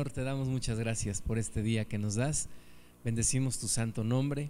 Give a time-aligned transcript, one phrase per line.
[0.00, 2.48] Señor, te damos muchas gracias por este día que nos das.
[3.04, 4.48] Bendecimos tu santo nombre.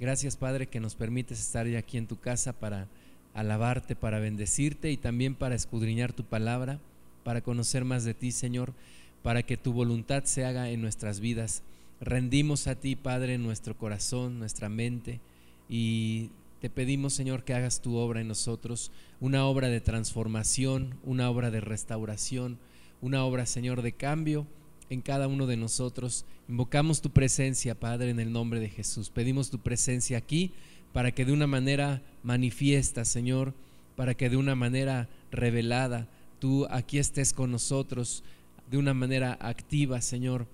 [0.00, 2.88] Gracias, Padre, que nos permites estar ya aquí en tu casa para
[3.32, 6.80] alabarte, para bendecirte y también para escudriñar tu palabra,
[7.22, 8.74] para conocer más de ti, Señor,
[9.22, 11.62] para que tu voluntad se haga en nuestras vidas.
[12.00, 15.20] Rendimos a ti, Padre, nuestro corazón, nuestra mente
[15.68, 16.30] y
[16.60, 18.90] te pedimos, Señor, que hagas tu obra en nosotros,
[19.20, 22.58] una obra de transformación, una obra de restauración,
[23.00, 24.48] una obra, Señor, de cambio
[24.90, 26.24] en cada uno de nosotros.
[26.48, 29.10] Invocamos tu presencia, Padre, en el nombre de Jesús.
[29.10, 30.52] Pedimos tu presencia aquí
[30.92, 33.54] para que de una manera manifiesta, Señor,
[33.96, 38.22] para que de una manera revelada tú aquí estés con nosotros,
[38.70, 40.46] de una manera activa, Señor,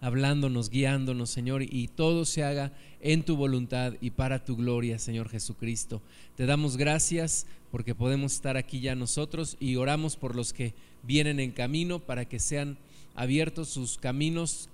[0.00, 5.28] hablándonos, guiándonos, Señor, y todo se haga en tu voluntad y para tu gloria, Señor
[5.28, 6.02] Jesucristo.
[6.36, 11.40] Te damos gracias porque podemos estar aquí ya nosotros y oramos por los que vienen
[11.40, 12.78] en camino para que sean
[13.14, 14.68] abiertos sus caminos,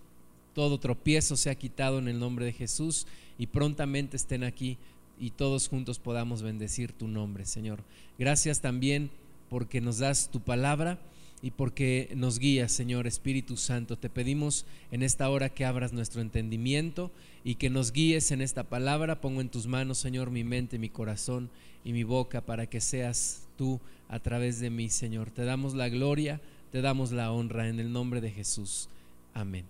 [0.55, 3.06] todo tropiezo se ha quitado en el nombre de Jesús
[3.39, 4.78] y prontamente estén aquí
[5.20, 7.83] y todos juntos podamos bendecir tu nombre, Señor.
[8.19, 9.11] Gracias también
[9.48, 10.98] porque nos das tu palabra
[11.42, 13.97] y porque nos guías, Señor Espíritu Santo.
[13.97, 17.11] Te pedimos en esta hora que abras nuestro entendimiento
[17.44, 19.20] y que nos guíes en esta palabra.
[19.20, 21.50] Pongo en tus manos, Señor, mi mente, mi corazón
[21.84, 25.31] y mi boca para que seas tú a través de mí, Señor.
[25.31, 28.88] Te damos la gloria te damos la honra en el nombre de Jesús.
[29.34, 29.64] Amén.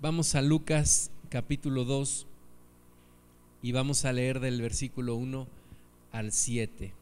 [0.00, 2.26] Vamos a Lucas capítulo 2
[3.62, 5.46] y vamos a leer del versículo 1
[6.12, 6.92] al 7.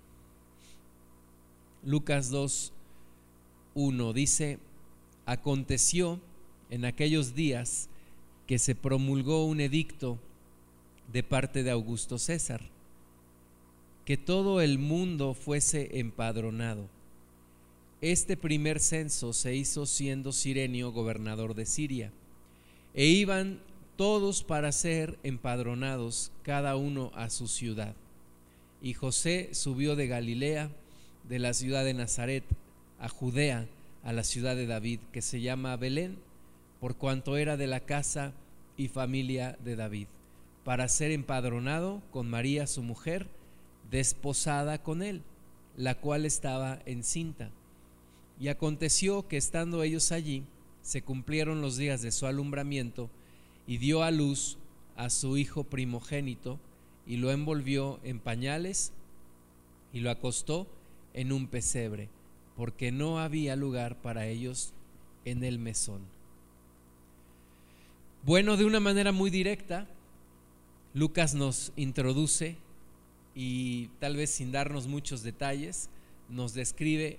[1.84, 2.72] Lucas 2,
[3.74, 4.58] 1 dice,
[5.26, 6.20] aconteció
[6.70, 7.88] en aquellos días
[8.46, 10.18] que se promulgó un edicto
[11.12, 12.60] de parte de Augusto César,
[14.04, 16.88] que todo el mundo fuese empadronado.
[18.02, 22.10] Este primer censo se hizo siendo Sirenio gobernador de Siria,
[22.94, 23.60] e iban
[23.94, 27.94] todos para ser empadronados, cada uno a su ciudad.
[28.82, 30.68] Y José subió de Galilea,
[31.28, 32.42] de la ciudad de Nazaret,
[32.98, 33.68] a Judea,
[34.02, 36.18] a la ciudad de David, que se llama Belén,
[36.80, 38.32] por cuanto era de la casa
[38.76, 40.08] y familia de David,
[40.64, 43.28] para ser empadronado con María su mujer,
[43.92, 45.22] desposada con él,
[45.76, 47.52] la cual estaba encinta.
[48.40, 50.44] Y aconteció que estando ellos allí,
[50.82, 53.08] se cumplieron los días de su alumbramiento,
[53.66, 54.58] y dio a luz
[54.96, 56.58] a su hijo primogénito,
[57.06, 58.92] y lo envolvió en pañales,
[59.92, 60.66] y lo acostó
[61.14, 62.08] en un pesebre,
[62.56, 64.72] porque no había lugar para ellos
[65.24, 66.02] en el mesón.
[68.24, 69.88] Bueno, de una manera muy directa,
[70.94, 72.56] Lucas nos introduce
[73.34, 75.88] y tal vez sin darnos muchos detalles,
[76.28, 77.18] nos describe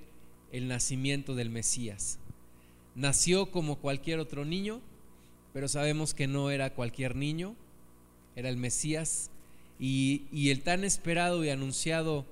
[0.53, 2.19] el nacimiento del Mesías.
[2.95, 4.79] Nació como cualquier otro niño,
[5.51, 7.55] pero sabemos que no era cualquier niño,
[8.35, 9.31] era el Mesías
[9.79, 12.25] y, el tan esperado y anunciado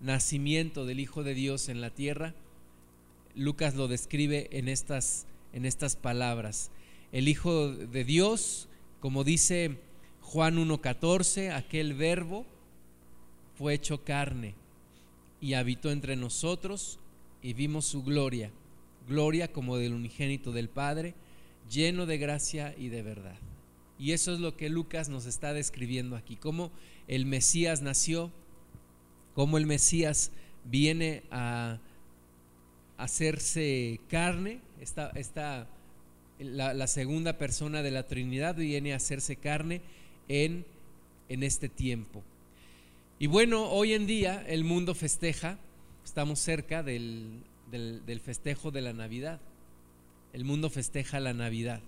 [0.00, 2.34] nacimiento del Hijo de Dios en la tierra,
[3.36, 6.70] Lucas lo describe en estas, en estas palabras.
[7.12, 8.68] El Hijo de Dios,
[9.00, 9.78] como dice
[10.20, 12.44] Juan 1.14, aquel verbo
[13.56, 14.54] fue hecho carne
[15.40, 16.98] y habitó entre nosotros
[17.42, 18.50] y vimos su gloria,
[19.08, 21.14] gloria como del unigénito del Padre,
[21.70, 23.36] lleno de gracia y de verdad.
[23.98, 26.70] Y eso es lo que Lucas nos está describiendo aquí, cómo
[27.08, 28.30] el Mesías nació,
[29.34, 30.30] cómo el Mesías
[30.64, 31.78] viene a
[32.96, 35.66] hacerse carne, esta, esta
[36.38, 39.80] la, la, segunda persona de la Trinidad viene a hacerse carne
[40.28, 40.64] en,
[41.28, 42.22] en este tiempo.
[43.18, 45.58] Y bueno, hoy en día el mundo festeja
[46.04, 47.42] Estamos cerca del,
[48.22, 49.40] festejo de la Navidad.
[50.32, 51.80] El mundo festeja la Navidad.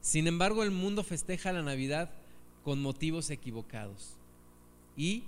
[0.00, 2.10] Sin embargo, el mundo festeja la Navidad
[2.64, 4.16] con motivos equivocados
[4.96, 5.24] y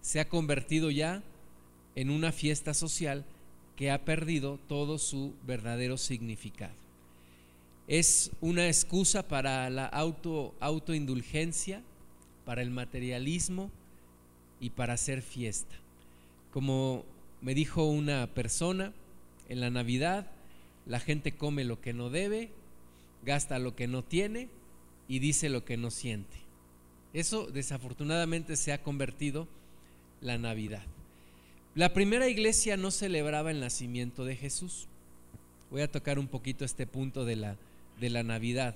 [0.00, 1.22] se ha convertido ya
[1.94, 3.24] en una fiesta social
[3.76, 6.74] que ha perdido todo su verdadero significado.
[7.86, 11.82] Es una excusa para la auto, autoindulgencia,
[12.44, 13.70] para el materialismo
[14.60, 15.74] y para hacer fiesta.
[16.52, 17.04] Como
[17.44, 18.94] me dijo una persona,
[19.50, 20.30] en la Navidad
[20.86, 22.50] la gente come lo que no debe,
[23.22, 24.48] gasta lo que no tiene
[25.08, 26.38] y dice lo que no siente.
[27.12, 29.46] Eso desafortunadamente se ha convertido
[30.22, 30.82] la Navidad.
[31.74, 34.86] La primera iglesia no celebraba el nacimiento de Jesús.
[35.70, 37.56] Voy a tocar un poquito este punto de la,
[38.00, 38.74] de la Navidad.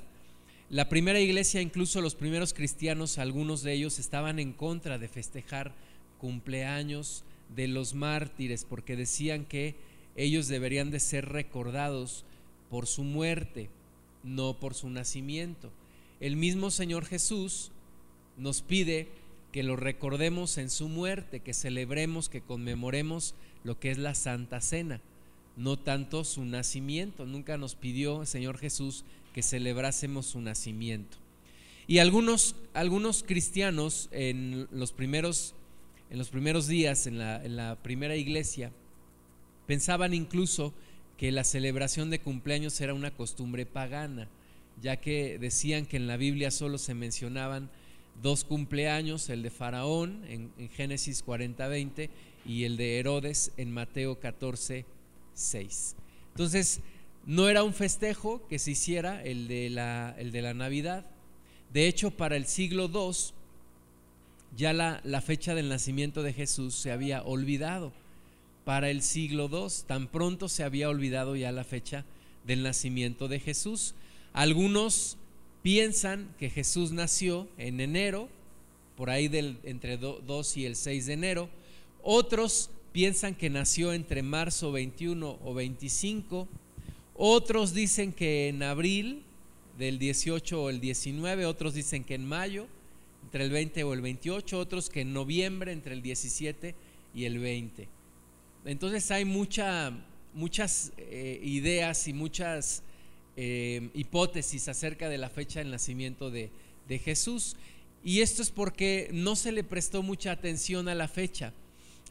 [0.69, 5.73] La primera iglesia, incluso los primeros cristianos, algunos de ellos estaban en contra de festejar
[6.21, 7.25] cumpleaños,
[7.55, 9.75] de los mártires porque decían que
[10.17, 12.25] ellos deberían de ser recordados
[12.71, 13.71] por su muerte,
[14.23, 15.71] no por su nacimiento.
[16.21, 17.71] El mismo Señor Jesús
[18.37, 19.09] nos pide
[19.53, 23.35] que lo recordemos en su muerte, que celebremos, que conmemoremos
[23.65, 25.01] lo que es la Santa Cena,
[25.57, 27.25] no tanto su nacimiento.
[27.25, 31.17] Nunca nos pidió el Señor Jesús que celebrásemos su nacimiento.
[31.87, 35.55] Y algunos, algunos cristianos en los primeros,
[36.11, 38.73] en los primeros días, en la, en primera iglesia,
[39.67, 40.73] pensaban incluso
[41.17, 44.29] que la celebración de cumpleaños era una costumbre pagana,
[44.81, 47.71] ya que decían que en la Biblia solo se mencionaban
[48.23, 52.09] dos cumpleaños, el de Faraón en, Génesis 40:20
[52.47, 55.95] y el de Herodes en Mateo 14:6.
[56.31, 56.81] Entonces,
[57.27, 61.05] no era un festejo que se hiciera el de la, el de la Navidad.
[61.73, 63.35] De hecho, para el siglo II,
[64.57, 67.93] ya la, fecha del nacimiento de Jesús se había olvidado.
[68.65, 72.05] Para el siglo II, tan pronto se había olvidado ya la fecha
[72.45, 73.95] del nacimiento de Jesús.
[74.33, 75.17] Algunos
[75.63, 78.29] piensan que Jesús nació en enero,
[78.97, 81.49] por ahí del, entre 2 y el 6 de enero.
[82.03, 86.49] Otros piensan que nació entre marzo 21 o 25.
[87.15, 89.23] Otros dicen que en abril
[89.79, 91.47] del 18 o el 19.
[91.47, 92.67] Otros dicen que en mayo,
[93.29, 94.59] entre el 20 o el 28.
[94.59, 96.75] Otros que en noviembre, entre el 17
[97.15, 97.87] y el 20.
[98.65, 99.93] Entonces hay mucha,
[100.33, 102.83] muchas eh, ideas y muchas
[103.37, 106.49] eh, hipótesis acerca de la fecha del nacimiento de,
[106.89, 107.57] de Jesús.
[108.03, 111.53] Y esto es porque no se le prestó mucha atención a la fecha.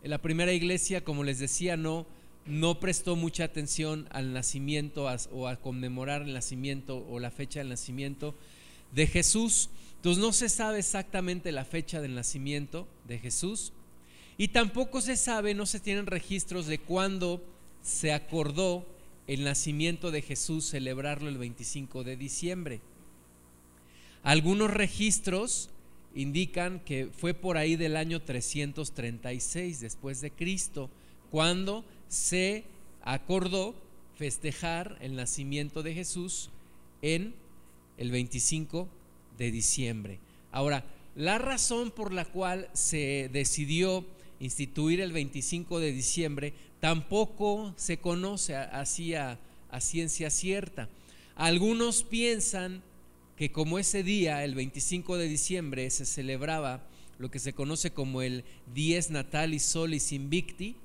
[0.03, 2.05] En la primera iglesia, como les decía, no,
[2.45, 7.69] no prestó mucha atención al nacimiento o a conmemorar el nacimiento o la fecha del
[7.69, 8.35] nacimiento
[8.93, 9.71] de Jesús.
[9.97, 13.73] Entonces no se sabe exactamente la fecha del nacimiento de Jesús
[14.38, 17.44] y tampoco se sabe, no se tienen registros de cuándo
[17.81, 18.85] se acordó
[19.25, 22.81] el nacimiento de Jesús, celebrarlo el 25 de diciembre.
[24.23, 25.69] Algunos registros
[26.13, 30.89] indican que fue por ahí del año 336 después de Cristo,
[31.31, 32.65] cuando se
[33.01, 33.75] acordó
[34.15, 36.50] festejar el nacimiento de Jesús
[37.01, 37.33] en
[37.97, 38.88] el 25
[39.38, 40.19] de diciembre.
[40.51, 40.84] Ahora,
[41.16, 44.06] la razón por la cual se decidió
[44.39, 49.39] instituir el 25 de diciembre tampoco se conoce así a,
[49.80, 50.89] ciencia cierta.
[51.36, 52.81] Algunos piensan
[53.36, 56.84] que como ese día, el 25 de diciembre, se celebraba
[57.19, 58.44] lo que se conoce como el
[58.74, 60.75] Dies Natalis Solis Invicti,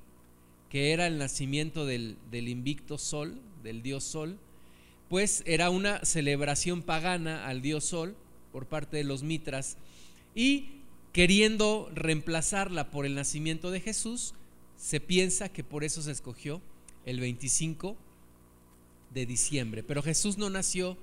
[0.69, 4.37] que era el nacimiento del invicto sol, del dios sol,
[5.09, 8.15] pues era una celebración pagana al dios sol
[8.53, 9.77] por parte de los mitras
[10.33, 10.69] y
[11.11, 14.35] queriendo reemplazarla por el nacimiento de Jesús,
[14.77, 16.61] se piensa que por eso se escogió
[17.05, 17.97] el 25
[19.13, 20.97] de diciembre, pero Jesús no nació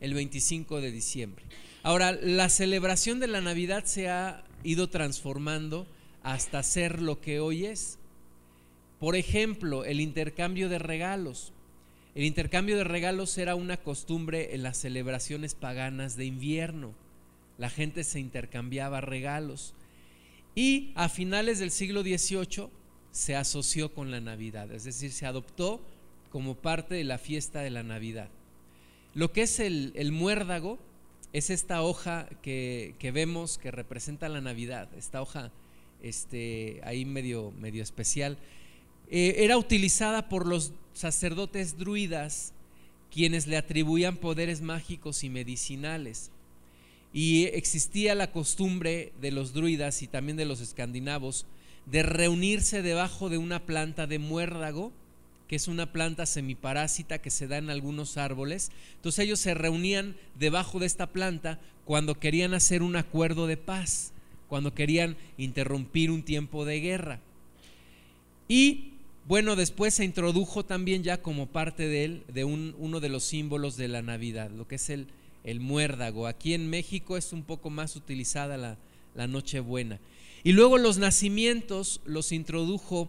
[0.00, 1.44] el 25 de diciembre.
[1.82, 5.86] Ahora, la celebración de la Navidad se ha ido transformando
[6.22, 7.98] hasta ser lo que hoy es.
[8.98, 11.52] Por ejemplo, el intercambio de regalos.
[12.16, 16.94] El intercambio de regalos era una costumbre en las celebraciones paganas de invierno.
[17.58, 19.74] La gente se intercambiaba regalos.
[20.54, 22.70] Y a finales del siglo XVIII
[23.10, 25.82] se asoció con la Navidad, es decir, se adoptó
[26.30, 28.30] como parte de la fiesta de la Navidad.
[29.12, 30.78] Lo que es el, muérdago
[31.34, 35.52] es esta hoja que, vemos que representa la Navidad, esta hoja
[36.02, 38.38] este, ahí medio, medio especial.
[39.10, 42.52] Eh, era utilizada por los sacerdotes druidas,
[43.12, 46.30] quienes le atribuían poderes mágicos y medicinales.
[47.12, 51.46] Y existía la costumbre de los druidas y también de los escandinavos
[51.86, 54.92] de reunirse debajo de una planta de muérdago,
[55.48, 58.72] que es una planta semiparásita que se da en algunos árboles.
[58.96, 64.12] Entonces ellos se reunían debajo de esta planta cuando querían hacer un acuerdo de paz,
[64.48, 67.20] cuando querían interrumpir un tiempo de guerra.
[68.48, 68.95] Y
[69.28, 73.76] bueno, después se introdujo también ya como parte de él, de uno de los símbolos
[73.76, 75.08] de la Navidad, lo que es el,
[75.42, 76.28] el muérdago.
[76.28, 78.78] Aquí en México es un poco más utilizada la,
[79.16, 79.98] la Nochebuena.
[80.44, 83.08] Y luego los nacimientos los introdujo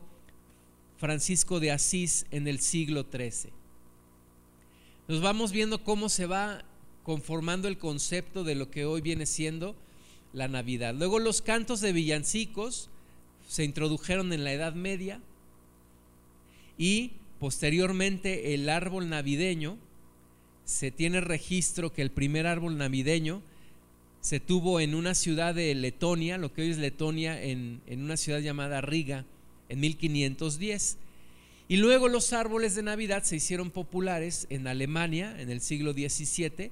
[0.98, 3.52] Francisco de Asís en el siglo XIII.
[5.08, 6.64] Nos vamos viendo cómo se va
[7.04, 9.76] conformando el concepto de lo que hoy viene siendo
[10.34, 10.96] la Navidad.
[10.96, 12.90] Luego los cantos de villancicos
[13.48, 15.22] se introdujeron en la Edad Media
[16.78, 19.78] y posteriormente el árbol navideño,
[20.66, 23.42] se tiene registro que el primer árbol navideño
[24.20, 28.40] se tuvo en una ciudad de Letonia, lo que hoy es Letonia, en, una ciudad
[28.40, 29.26] llamada Riga,
[29.70, 30.98] en 1510.
[31.70, 36.72] Y luego los árboles de Navidad se hicieron populares en Alemania en el siglo XVII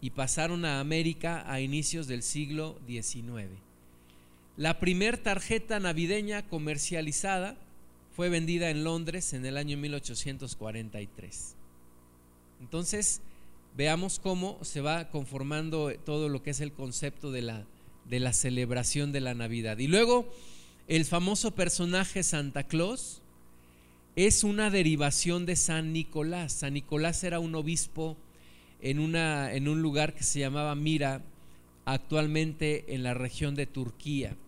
[0.00, 3.50] y pasaron a América a inicios del siglo XIX.
[4.56, 7.56] La primer tarjeta navideña comercializada
[8.16, 11.54] fue vendida en Londres en el año 1843.
[12.62, 13.20] Entonces,
[13.76, 17.66] veamos cómo se va conformando todo lo que es el concepto de la,
[18.06, 19.76] de la celebración de la Navidad.
[19.76, 20.32] Y luego,
[20.88, 23.20] el famoso personaje Santa Claus
[24.16, 26.54] es una derivación de San Nicolás.
[26.54, 28.16] San Nicolás era un obispo
[28.80, 31.20] en, una, en un lugar que se llamaba Mira,
[31.84, 34.38] actualmente en la región de Turquía.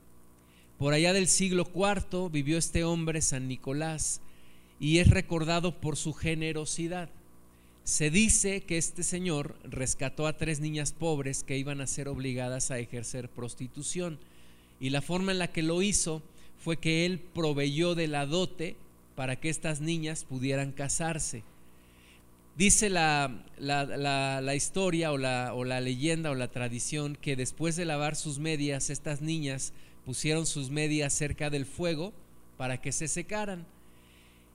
[0.79, 4.21] Por allá del siglo IV vivió este hombre, San Nicolás,
[4.79, 7.09] y es recordado por su generosidad.
[7.83, 12.71] Se dice que este señor rescató a tres niñas pobres que iban a ser obligadas
[12.71, 14.19] a ejercer prostitución.
[14.79, 16.23] Y la forma en la que lo hizo
[16.63, 18.77] fue que él proveyó de la dote
[19.17, 21.43] para que estas niñas pudieran casarse.
[22.57, 27.85] Dice la, la, historia o la, o la leyenda o la tradición que después de
[27.85, 29.73] lavar sus medias, estas niñas
[30.09, 32.15] pusieron sus medias cerca del fuego
[32.57, 33.67] para que se secaran.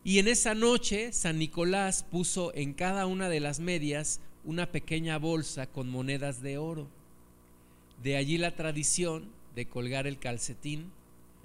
[0.03, 5.19] Y en esa noche San Nicolás puso en cada una de las medias una pequeña
[5.19, 6.87] bolsa con monedas de oro.
[8.01, 10.91] De allí la tradición de colgar el calcetín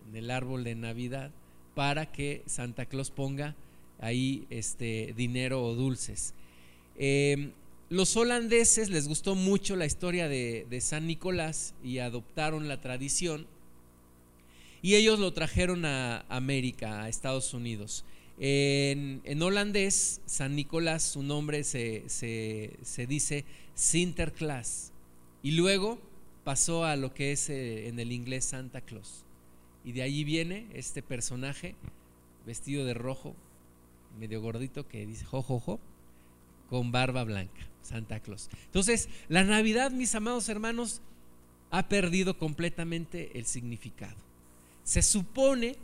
[0.09, 1.31] en el árbol de Navidad
[1.75, 3.57] para que Santa Claus ponga
[4.01, 6.33] ahí este dinero o dulces.
[6.97, 7.53] Em,
[7.91, 13.47] los holandeses les gustó mucho la historia de, de San Nicolás y adoptaron la tradición
[14.83, 18.05] y ellos lo trajeron a América, a Estados Unidos.
[18.41, 22.05] En, holandés, San Nicolás, su nombre se,
[23.09, 23.45] dice
[23.75, 24.93] Sinterklaas.
[25.43, 25.99] Y luego
[26.45, 29.25] pasó a lo que es eh, en el inglés Santa Claus.
[29.85, 31.75] Y de allí viene este personaje
[32.47, 33.35] vestido de rojo,
[34.19, 35.81] medio gordito, que dice jojojo,
[36.69, 38.49] con barba blanca, Santa Claus.
[38.67, 41.01] Entonces, la Navidad, mis amados hermanos,
[41.71, 44.28] ha perdido completamente el significado.
[44.89, 45.77] Se supone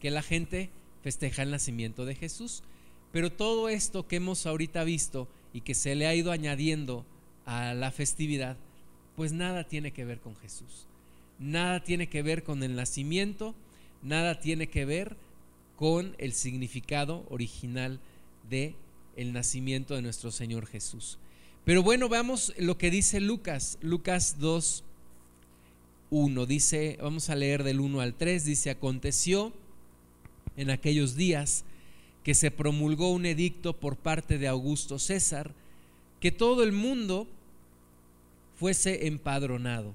[0.00, 0.70] que la gente
[1.02, 2.62] festeja el nacimiento de Jesús,
[3.12, 7.04] pero todo esto que hemos ahorita visto y que se le ha ido añadiendo
[7.44, 8.56] a la festividad,
[9.16, 10.86] pues nada tiene que ver con Jesús.
[11.38, 13.54] Nada tiene que ver con el nacimiento,
[14.02, 15.18] nada tiene que ver
[15.76, 18.00] con el significado original
[18.48, 18.74] de
[19.14, 21.18] el nacimiento de nuestro Señor Jesús.
[21.66, 24.84] Pero bueno, veamos lo que dice Lucas, Lucas 2
[26.10, 26.46] 1.
[26.46, 29.52] Dice, vamos a leer del 1 al 3, dice, aconteció
[30.56, 31.64] en aquellos días
[32.22, 35.52] que se promulgó un edicto por parte de Augusto César,
[36.20, 37.26] que todo el mundo
[38.56, 39.94] fuese empadronado.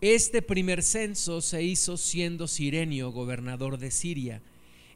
[0.00, 4.42] Este primer censo se hizo siendo Sirenio gobernador de Siria,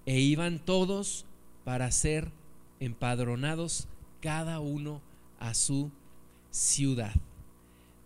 [0.07, 1.27] e iban todos
[1.65, 2.31] para ser
[2.81, 3.89] empadronados
[4.21, 5.03] cada uno
[5.39, 5.91] a su
[6.51, 7.15] ciudad.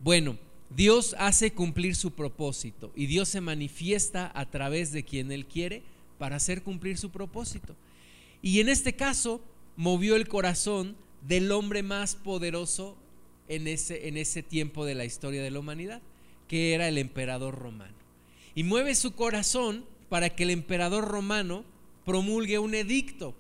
[0.01, 0.37] Bueno,
[0.75, 5.83] Dios hace cumplir su propósito y Dios se manifiesta a través de quien Él quiere
[6.19, 7.75] para hacer cumplir su propósito.
[8.41, 9.41] Y en este caso
[9.77, 12.97] movió el corazón del hombre más poderoso
[13.49, 16.01] en ese, en ese tiempo de la historia de la humanidad,
[16.49, 17.95] que era el emperador romano.
[18.55, 21.65] Y mueve su corazón para que el emperador romano
[22.05, 23.35] promulgue un edicto.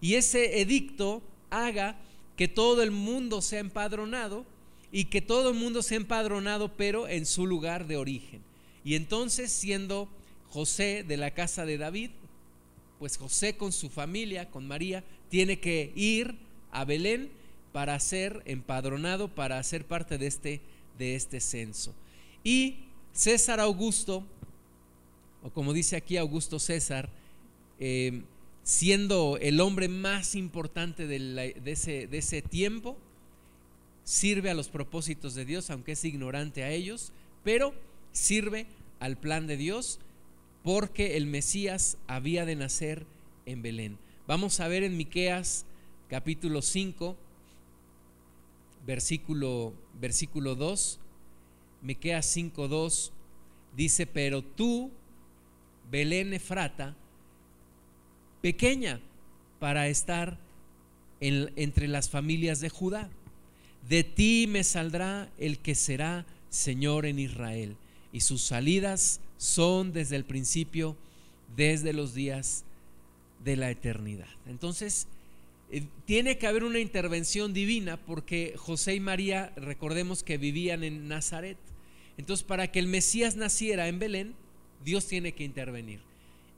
[0.00, 1.96] Y ese edicto haga
[2.36, 4.44] que todo el mundo sea empadronado
[4.90, 8.42] y que todo el mundo sea empadronado, pero en su lugar de origen.
[8.84, 10.08] Y entonces, siendo
[10.48, 12.10] José de la casa de David,
[12.98, 16.36] pues José con su familia, con María, tiene que ir
[16.70, 17.30] a Belén
[17.72, 20.60] para ser empadronado, para ser parte de este,
[20.98, 21.94] de este censo.
[22.42, 22.76] Y
[23.12, 24.24] César Augusto,
[25.42, 27.10] o como dice aquí Augusto César,
[27.78, 28.22] eh,
[28.62, 32.96] siendo el hombre más importante de, ese, de ese tiempo,
[34.08, 37.12] sirve a los propósitos de Dios, aunque es ignorante a ellos,
[37.44, 37.74] pero
[38.12, 38.66] sirve
[39.00, 40.00] al plan de Dios
[40.64, 43.04] porque el Mesías había de nacer
[43.44, 43.98] en Belén.
[44.26, 45.66] Vamos a ver en Miqueas
[46.08, 47.18] capítulo 5
[48.86, 51.00] versículo versículo 2.
[51.82, 53.12] Miqueas 5:2
[53.76, 54.90] dice, "Pero tú,
[55.90, 56.96] Belén Efrata,
[58.40, 59.02] pequeña
[59.58, 60.38] para estar
[61.20, 63.10] entre las familias de Judá,
[63.88, 67.76] de ti me saldrá el que será Señor en Israel,
[68.12, 70.96] y sus salidas son desde el principio,
[71.56, 72.64] desde los días
[73.44, 74.28] de la eternidad.
[74.46, 75.06] Entonces,
[75.70, 81.08] eh, tiene que haber una intervención divina porque José y María, recordemos que vivían en
[81.08, 81.58] Nazaret.
[82.16, 84.34] Entonces, para que el Mesías naciera en Belén,
[84.84, 86.00] Dios tiene que intervenir.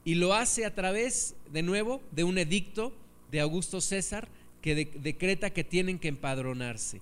[0.05, 2.93] Y lo hace a través, de nuevo, de un edicto
[3.31, 4.29] de Augusto César
[4.63, 7.01] que decreta que tienen que empadronarse.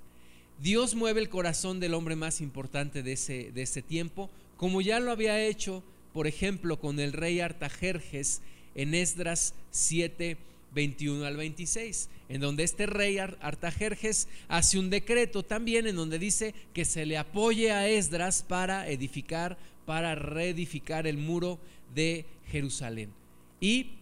[0.60, 4.98] Dios mueve el corazón del hombre más importante de ese, de ese tiempo, como ya
[4.98, 8.40] lo había hecho, por ejemplo, con el rey Artajerjes
[8.74, 10.36] en Esdras 7,
[10.74, 16.54] 21 al 26, en donde este rey Artajerjes hace un decreto también en donde dice
[16.74, 21.58] que se le apoye a Esdras para edificar, para reedificar el muro
[21.94, 23.10] de Jerusalén.
[23.60, 23.92] Y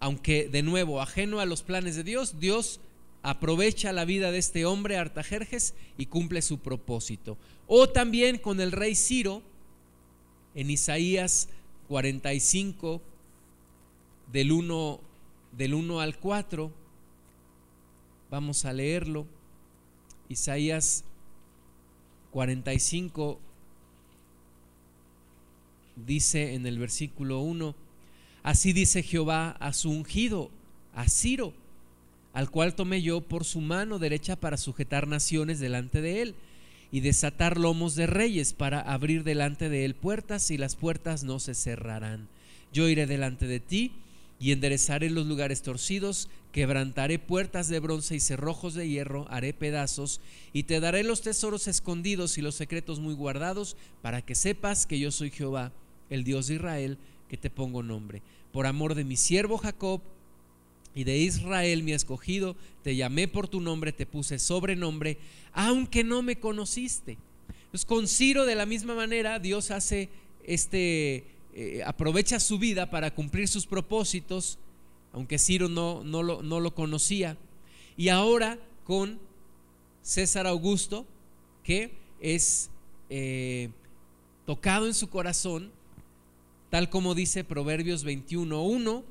[0.00, 2.80] aunque de nuevo ajeno a los planes de Dios, Dios
[3.22, 7.36] aprovecha la vida de este hombre Artajerjes y cumple su propósito.
[7.66, 9.42] O también con el rey Ciro
[10.54, 11.48] en Isaías
[11.88, 13.00] 45
[14.32, 15.00] del 1
[15.52, 16.72] del 1 al 4.
[18.30, 19.26] Vamos a leerlo.
[20.28, 21.04] Isaías
[22.30, 23.38] 45
[26.06, 27.74] dice en el versículo 1,
[28.42, 30.50] así dice Jehová a su ungido,
[30.94, 31.52] a Ciro,
[32.32, 36.34] al cual tomé yo por su mano derecha para sujetar naciones delante de él
[36.90, 41.40] y desatar lomos de reyes para abrir delante de él puertas y las puertas no
[41.40, 42.28] se cerrarán.
[42.72, 43.92] Yo iré delante de ti
[44.38, 50.20] y enderezaré los lugares torcidos, quebrantaré puertas de bronce y cerrojos de hierro, haré pedazos,
[50.52, 54.98] y te daré los tesoros escondidos y los secretos muy guardados, para que sepas que
[54.98, 55.70] yo soy Jehová,
[56.10, 56.98] el Dios de Israel,
[57.28, 58.20] que te pongo nombre.
[58.52, 60.02] Por amor de mi siervo Jacob
[60.94, 65.18] y de Israel mi escogido, te llamé por tu nombre, te puse sobrenombre,
[65.52, 67.18] aunque no me conociste.
[67.70, 70.10] Pues con Ciro de la misma manera Dios hace
[70.44, 74.58] este eh, aprovecha su vida para cumplir sus propósitos,
[75.12, 77.36] aunque Ciro no, no, lo, no lo conocía.
[77.96, 79.18] Y ahora con
[80.02, 81.06] César Augusto,
[81.62, 82.70] que es
[83.10, 83.70] eh,
[84.46, 85.70] tocado en su corazón,
[86.70, 89.02] tal como dice Proverbios 21.1,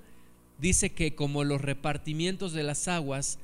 [0.61, 3.39] dice que como los repartimientos de las aguas,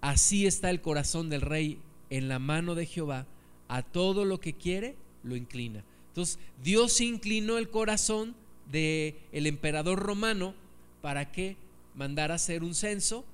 [0.00, 1.78] así está el corazón del rey
[2.10, 3.26] en la mano de Jehová,
[3.68, 5.84] a todo lo que quiere lo inclina.
[6.08, 8.34] Entonces, Dios inclinó el corazón
[8.70, 10.54] del el emperador romano
[11.00, 11.56] para que
[11.94, 13.24] mandara hacer un censo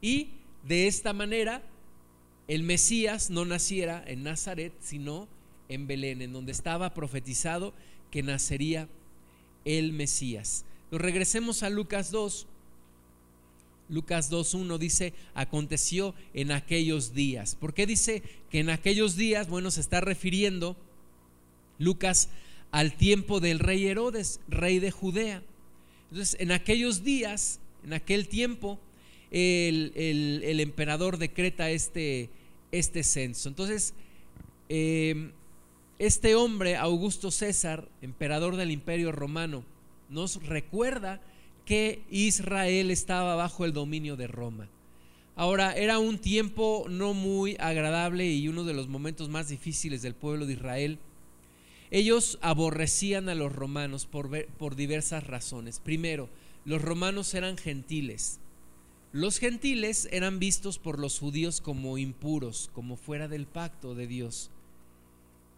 [0.00, 0.28] y
[0.66, 1.62] de esta manera
[2.46, 5.28] el Mesías no naciera en Nazaret, sino
[5.68, 7.74] en Belén, en donde estaba profetizado
[8.10, 8.88] que nacería
[9.64, 10.64] el Mesías.
[10.90, 12.46] Regresemos a Lucas 2.
[13.88, 17.54] Lucas 2.1 dice, aconteció en aquellos días.
[17.54, 19.48] ¿Por qué dice que en aquellos días?
[19.48, 20.76] Bueno, se está refiriendo
[21.78, 22.28] Lucas
[22.70, 25.42] al tiempo del rey Herodes, rey de Judea.
[26.10, 28.78] Entonces, en aquellos días, en aquel tiempo,
[29.30, 32.30] el, emperador decreta este,
[32.72, 33.48] este censo.
[33.48, 33.94] Entonces,
[34.68, 35.32] em,
[35.98, 39.64] este hombre, Augusto César, emperador del imperio romano,
[40.08, 41.20] nos recuerda
[41.64, 44.68] que Israel estaba bajo el dominio de Roma.
[45.36, 50.14] Ahora, era un tiempo no muy agradable y uno de los momentos más difíciles del
[50.14, 50.98] pueblo de Israel
[51.90, 55.80] ellos aborrecían a los romanos por, por diversas razones.
[55.80, 56.28] Primero,
[56.64, 58.40] los romanos eran gentiles.
[59.12, 64.50] Los gentiles eran vistos por los judíos como impuros, como fuera del pacto de Dios.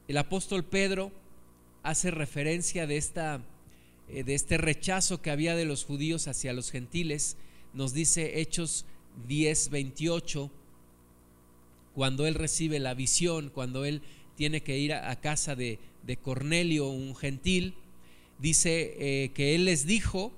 [0.06, 1.10] El apóstol Pedro
[1.82, 3.40] hace referencia de, esta,
[4.10, 7.36] de este rechazo que había de los judíos hacia los gentiles.
[7.72, 8.84] Nos dice Hechos
[9.28, 10.50] 10, 28,
[11.94, 14.02] cuando él recibe la visión, cuando él
[14.36, 15.78] tiene que ir a casa de,
[16.22, 17.74] Cornelio, un gentil,
[18.38, 20.32] dice eh, que él les dijo,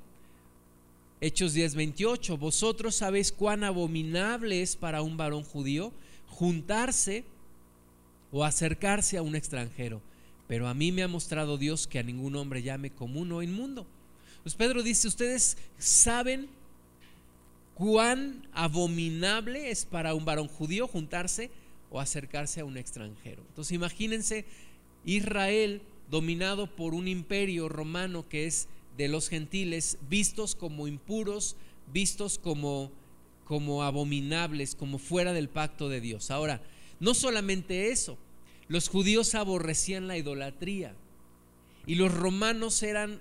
[1.22, 5.92] Hechos 10:28, vosotros sabéis cuán abominable es para un varón judío
[6.26, 7.24] juntarse
[8.32, 10.02] o acercarse a un extranjero,
[10.46, 13.86] pero a mí me ha mostrado Dios que a ningún hombre llame común o inmundo.
[14.42, 16.48] Pues Pedro dice, ustedes saben
[17.74, 21.50] cuán abominable es para un varón judío juntarse
[21.90, 23.42] o acercarse a un extranjero.
[23.48, 24.44] Entonces imagínense
[25.04, 31.56] Israel dominado por un imperio romano que es de los gentiles, vistos como impuros,
[31.92, 32.90] vistos como,
[33.44, 36.30] como abominables, como fuera del pacto de Dios.
[36.30, 36.60] Ahora,
[37.00, 38.18] no solamente eso,
[38.68, 40.94] los judíos aborrecían la idolatría
[41.86, 43.20] y los romanos eran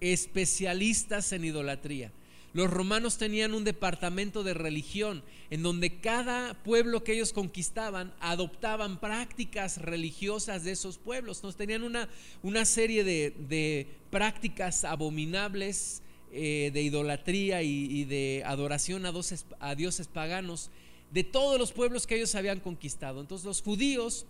[0.00, 2.12] especialistas en idolatría.
[2.54, 8.98] Los romanos tenían un departamento de religión en donde cada pueblo que ellos conquistaban adoptaban
[9.00, 11.42] prácticas religiosas de esos pueblos.
[11.42, 12.08] Nos tenían una,
[12.42, 19.12] una serie de, prácticas abominables eh, de idolatría y, de adoración a,
[19.60, 20.70] a dioses paganos
[21.10, 23.20] de todos los pueblos que ellos habían conquistado.
[23.20, 24.26] Entonces los judíos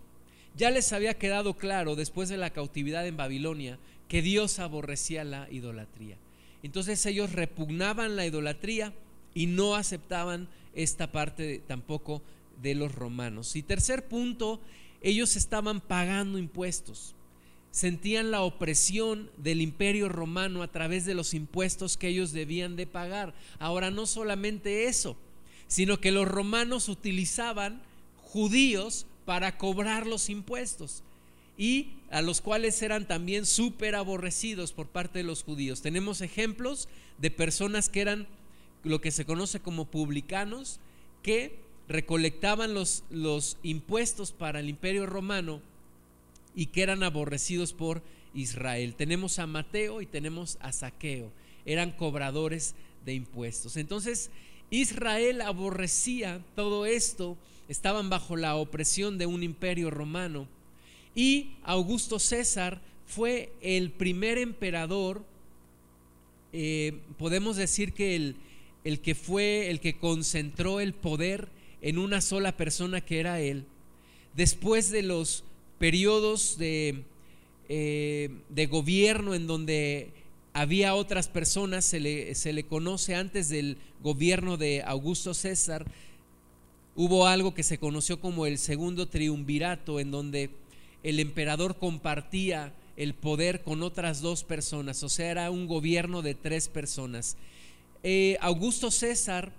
[0.58, 5.48] ya les había quedado claro después de la cautividad en Babilonia que Dios aborrecía la
[5.52, 6.16] idolatría.
[6.64, 8.92] Entonces ellos repugnaban la idolatría
[9.34, 12.22] y no aceptaban esta parte tampoco
[12.60, 13.54] de los romanos.
[13.54, 14.60] Y tercer punto,
[15.00, 17.14] ellos estaban pagando impuestos.
[17.70, 22.88] Sentían la opresión del imperio romano a través de los impuestos que ellos debían de
[22.88, 23.32] pagar.
[23.60, 25.16] Ahora no solamente eso,
[25.68, 27.80] sino que los romanos utilizaban
[28.16, 31.02] judíos para cobrar los impuestos
[31.58, 35.82] y a los cuales eran también súper aborrecidos por parte de los judíos.
[35.82, 36.88] Tenemos ejemplos
[37.18, 38.26] de personas que eran
[38.84, 40.80] lo que se conoce como publicanos,
[41.22, 45.60] que recolectaban los, los impuestos para el imperio romano
[46.56, 48.00] y que eran aborrecidos por
[48.32, 48.94] Israel.
[48.94, 51.30] Tenemos a Mateo y tenemos a Saqueo,
[51.66, 53.76] eran cobradores de impuestos.
[53.76, 54.30] Entonces,
[54.70, 57.36] Israel aborrecía todo esto,
[57.68, 60.48] estaban bajo la opresión de un imperio romano.
[61.14, 65.24] Y Augusto César fue el primer emperador,
[66.52, 68.36] eh, podemos decir que el,
[68.84, 71.48] el que fue el que concentró el poder
[71.82, 73.64] en una sola persona que era él,
[74.34, 75.44] después de los
[75.78, 77.02] periodos de,
[77.68, 80.10] eh, de gobierno en donde
[80.52, 85.86] había otras personas, se le, se le conoce antes del gobierno de Augusto César,
[86.98, 90.50] hubo algo que se conoció como el segundo triunvirato, en donde
[91.04, 96.34] el emperador compartía el poder con otras dos personas, o sea, era un gobierno de
[96.34, 97.36] tres personas.
[98.02, 99.52] Eh, Augusto César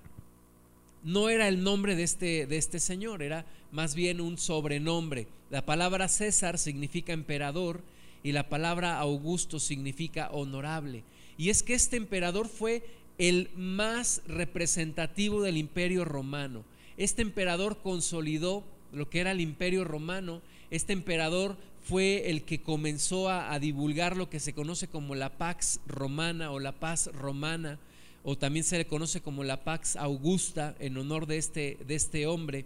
[1.06, 5.26] no era el nombre de este, de este señor, era más bien un sobrenombre.
[5.50, 7.82] La palabra César significa emperador
[8.22, 11.04] y la palabra Augusto significa honorable.
[11.38, 12.84] Y es que este emperador fue
[13.18, 16.66] el más representativo del imperio romano.
[17.00, 23.30] Este emperador consolidó lo que era el imperio romano este emperador fue el que comenzó
[23.30, 27.80] a, divulgar lo que se conoce como la Pax Romana o la paz romana,
[28.24, 32.28] o también se le conoce como la Pax Augusta en honor de este, de este
[32.28, 32.66] hombre.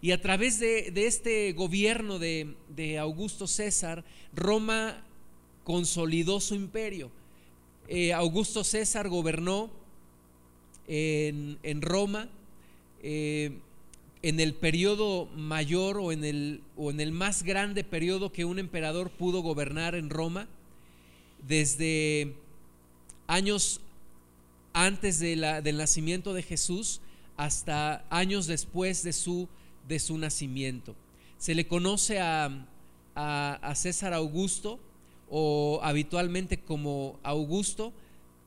[0.00, 5.04] Y a través de, este gobierno de, Augusto César, Roma
[5.64, 7.10] consolidó su imperio.
[7.88, 9.70] Eh, Augusto César gobernó
[10.86, 12.30] en, Roma.
[13.08, 13.52] Eh,
[14.22, 18.58] en el periodo mayor o en el, o en el más grande periodo que un
[18.58, 20.48] emperador pudo gobernar en Roma,
[21.46, 22.34] desde
[23.28, 23.80] años
[24.72, 27.00] antes del nacimiento de Jesús
[27.36, 29.48] hasta años después de su,
[29.86, 30.96] de su nacimiento.
[31.38, 32.66] Se le conoce a,
[33.14, 34.80] a César Augusto
[35.30, 37.92] o habitualmente como Augusto,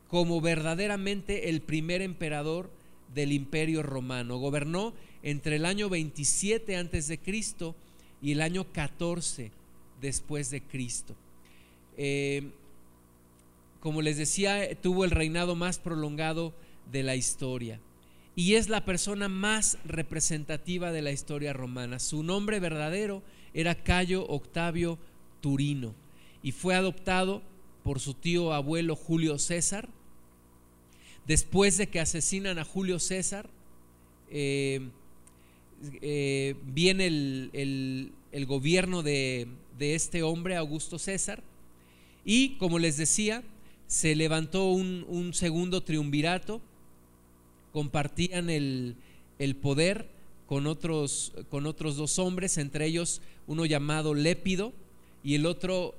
[0.09, 2.69] como verdaderamente el primer emperador
[3.13, 4.37] del imperio romano.
[4.37, 4.93] Gobernó
[5.23, 7.75] entre el año 27 antes de Cristo
[8.21, 9.51] y el año 14
[10.01, 11.15] después de Cristo.
[11.97, 12.51] Eh,
[13.79, 16.53] como les decía, tuvo el reinado más prolongado
[16.91, 17.79] de la historia
[18.35, 21.99] y es la persona más representativa de la historia romana.
[21.99, 23.21] Su nombre verdadero
[23.53, 24.97] era Cayo Octavio
[25.41, 25.93] Turino
[26.41, 27.41] y fue adoptado
[27.83, 29.89] por su tío abuelo Julio César.
[31.29, 33.47] Después de que asesinan a Julio César,
[34.31, 34.81] eh,
[36.01, 41.43] eh, viene el, gobierno de, este hombre, Augusto César,
[42.25, 43.43] y como les decía,
[43.85, 46.61] se levantó un, segundo triunvirato,
[47.73, 48.95] compartían el,
[49.61, 50.09] poder
[50.47, 54.73] con otros, con otros dos hombres, entre ellos uno llamado Lépido
[55.23, 55.93] y el otro,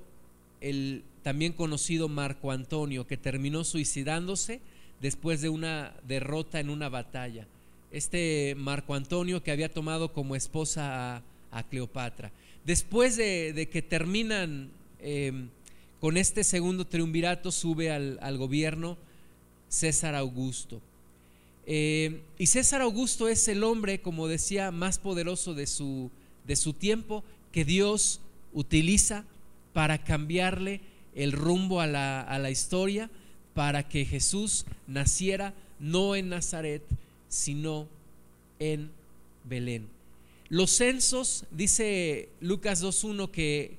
[0.61, 4.61] el también conocido Marco Antonio, que terminó suicidándose
[5.01, 7.47] después de una derrota en una batalla
[7.91, 12.31] este Marco Antonio que había tomado como esposa a, Cleopatra.
[12.65, 15.49] Después de, que terminan em,
[16.01, 18.97] con este segundo triunvirato, sube al, gobierno
[19.69, 20.81] César Augusto.
[21.67, 26.11] Em, y César Augusto es el hombre, como decía, más poderoso de su,
[26.47, 28.21] de su tiempo que Dios
[28.53, 29.25] utiliza
[29.73, 30.81] para cambiarle
[31.15, 33.11] el rumbo a la, a la historia,
[33.55, 36.83] para que Jesús naciera no en Nazaret,
[37.29, 37.89] sino
[38.59, 38.91] en
[39.45, 39.89] Belén.
[40.49, 43.77] Los censos, dice Lucas 2.1, que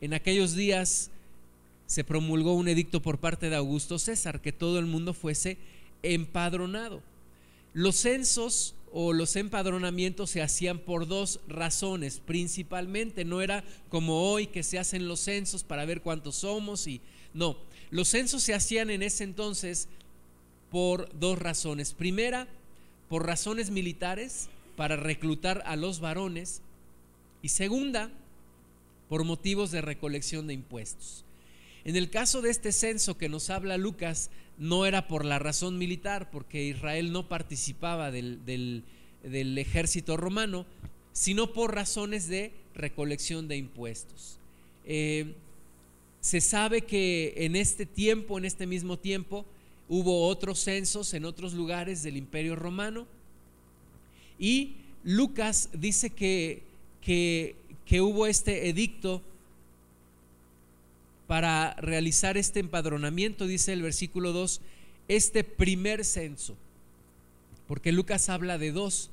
[0.00, 1.10] en aquellos días
[1.86, 5.58] se promulgó un edicto por parte de Augusto César, que todo el mundo fuese
[6.02, 7.02] empadronado.
[7.74, 14.46] Los censos o los empadronamientos se hacían por dos razones, principalmente no era como hoy
[14.46, 17.00] que se hacen los censos para ver cuántos somos y
[17.32, 17.56] no,
[17.90, 19.88] los censos se hacían en ese entonces
[20.70, 21.92] por dos razones.
[21.92, 22.46] Primera,
[23.08, 26.62] por razones militares para reclutar a los varones
[27.42, 28.10] y segunda,
[29.08, 31.24] por motivos de recolección de impuestos.
[31.84, 35.78] En el caso de este censo que nos habla Lucas, no era por la razón
[35.78, 38.84] militar, porque Israel no participaba del,
[39.24, 40.66] ejército romano,
[41.12, 44.38] sino por razones de recolección de impuestos.
[44.84, 45.34] Eh,
[46.20, 49.46] se sabe que en este tiempo, en este mismo tiempo,
[49.88, 53.06] hubo otros censos en otros lugares del imperio romano
[54.38, 56.62] y Lucas dice que,
[57.02, 57.56] que,
[58.00, 59.22] hubo este edicto
[61.26, 64.60] para realizar este empadronamiento, dice el versículo 2,
[65.08, 66.56] este primer censo,
[67.66, 69.10] porque Lucas habla de dos,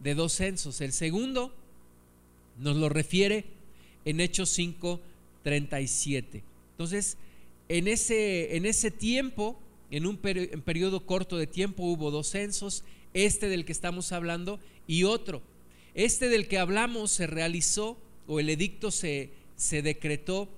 [0.00, 0.80] de dos censos.
[0.80, 1.54] El segundo
[2.58, 3.46] nos lo refiere
[4.04, 5.00] en Hechos 5,
[5.42, 6.47] 37.
[6.78, 7.16] Entonces,
[7.68, 9.58] en ese, en ese tiempo,
[9.90, 15.02] en un periodo corto de tiempo, hubo dos censos, este del que estamos hablando y
[15.02, 15.42] otro.
[15.94, 20.48] Este del que hablamos se realizó, o el edicto se, se decretó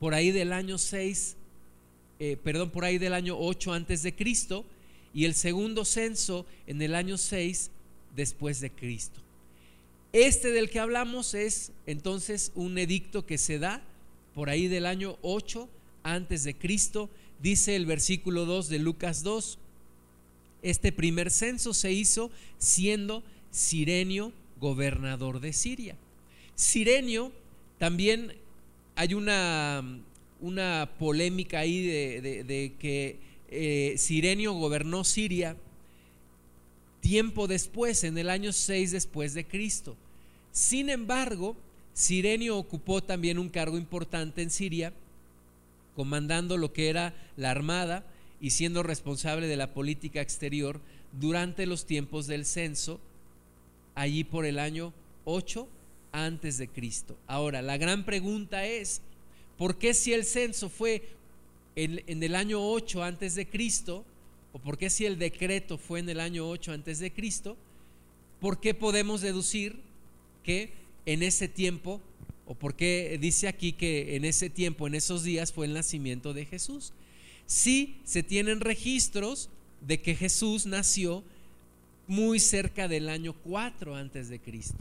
[0.00, 1.36] por ahí del año 6,
[2.18, 4.66] eh, perdón, por ahí del año 8 antes de Cristo,
[5.14, 7.70] y el segundo censo en el año 6
[8.14, 9.18] después de Cristo.
[10.12, 13.82] Este del que hablamos es entonces un edicto que se da
[14.36, 15.66] por ahí del año 8
[16.02, 17.08] antes de Cristo,
[17.40, 19.58] dice el versículo 2 de Lucas 2.
[20.60, 25.96] Este primer censo se hizo siendo Sirenio gobernador de Siria.
[26.54, 27.32] Sirenio
[27.78, 28.34] también
[28.94, 29.82] hay una,
[30.42, 33.18] una polémica ahí de, que
[33.48, 35.56] eh, Sirenio gobernó Siria
[37.00, 39.96] tiempo después, en el año 6 después de Cristo.
[40.52, 41.56] Sin embargo,
[41.96, 44.92] Sirenio ocupó también un cargo importante en Siria,
[45.94, 48.04] comandando lo que era la armada
[48.38, 50.78] y siendo responsable de la política exterior
[51.18, 53.00] durante los tiempos del censo,
[53.94, 54.92] allí por el año
[55.24, 55.66] 8
[56.12, 57.16] antes de Cristo.
[57.26, 59.00] Ahora, la gran pregunta es,
[59.56, 61.02] ¿por qué si el censo fue
[61.76, 64.04] en, el año 8 antes de Cristo,
[64.52, 67.56] o por qué si el decreto fue en el año 8 antes de Cristo,
[68.38, 69.80] por qué podemos deducir
[70.42, 72.00] que en ese tiempo,
[72.44, 76.44] o porque dice aquí que en ese tiempo, en esos días, fue el nacimiento de
[76.44, 76.92] Jesús.
[77.46, 79.48] Sí se tienen registros
[79.80, 81.24] de que Jesús nació
[82.06, 84.78] muy cerca del año 4 antes de Cristo.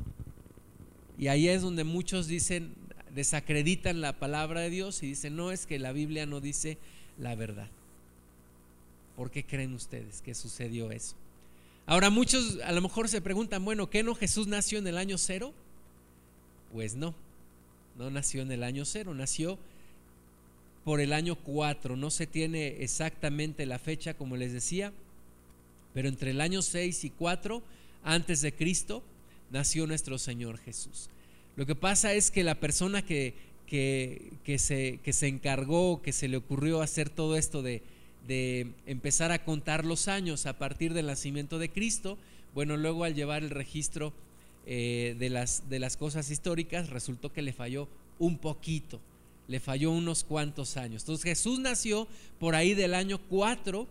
[1.17, 2.73] Y ahí es donde muchos dicen,
[3.13, 6.77] desacreditan la palabra de Dios y dicen, no es que la Biblia no dice
[7.17, 7.69] la verdad.
[9.15, 11.15] ¿Por qué creen ustedes que sucedió eso?
[11.85, 15.17] Ahora muchos a lo mejor se preguntan, bueno, ¿qué no Jesús nació en el año
[15.17, 15.53] cero?
[16.75, 17.15] Pues no,
[17.97, 19.57] no nació en el año cero, nació
[20.83, 24.91] por el año cuatro, no se tiene exactamente la fecha como les decía,
[25.93, 27.63] pero entre el año 6 y 4
[28.03, 29.03] antes de Cristo
[29.51, 31.09] nació nuestro Señor Jesús.
[31.55, 33.35] Lo que pasa es que la persona que,
[33.67, 37.83] que, que, se, que se encargó, que se le ocurrió hacer todo esto de,
[38.27, 42.17] de empezar a contar los años a partir del nacimiento de Cristo,
[42.53, 44.11] bueno, luego al llevar el registro
[44.65, 47.87] eh, de, las, de las cosas históricas, resultó que le falló
[48.19, 48.99] un poquito,
[49.47, 51.03] le falló unos cuantos años.
[51.03, 52.07] Entonces Jesús nació
[52.39, 53.87] por ahí del año 4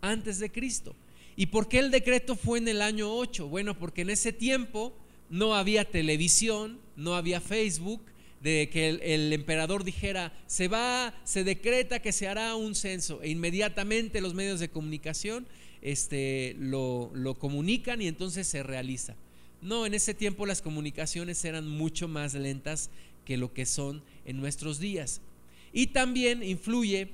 [0.00, 0.94] antes de Cristo.
[1.36, 3.48] ¿Y por qué el decreto fue en el año 8?
[3.48, 4.94] Bueno, porque en ese tiempo
[5.28, 8.00] no había televisión, no había Facebook,
[8.40, 13.30] de que el, emperador dijera, se va, se decreta que se hará un censo e
[13.30, 15.46] inmediatamente los medios de comunicación
[15.82, 19.16] este, lo, lo comunican y entonces se realiza.
[19.66, 22.88] No, en ese tiempo las comunicaciones eran mucho más lentas
[23.24, 25.20] que lo que son en nuestros días.
[25.72, 27.08] Y también influye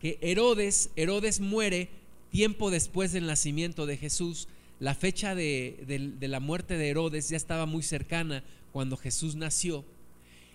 [0.00, 1.90] que Herodes, Herodes muere
[2.30, 4.48] tiempo después del nacimiento de Jesús.
[4.78, 5.76] La fecha de,
[6.18, 8.42] de la muerte de Herodes ya estaba muy cercana
[8.72, 9.84] cuando Jesús nació.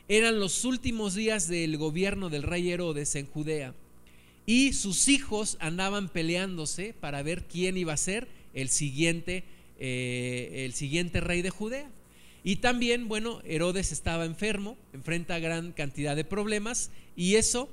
[0.07, 3.75] Eran los últimos días del gobierno del rey Herodes en Judea.
[4.47, 9.43] Y sus hijos andaban peleándose para ver quién iba a ser el siguiente,
[9.79, 11.89] eh, el siguiente rey de Judea.
[12.43, 17.69] Y también, bueno, Herodes estaba enfermo, enfrenta gran cantidad de problemas y eso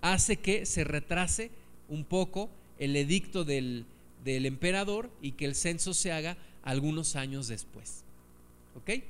[0.00, 1.50] hace que se retrase
[1.88, 3.84] un poco el edicto del,
[4.24, 8.02] del emperador y que el censo se haga algunos años después.
[8.76, 9.02] ¿Ok?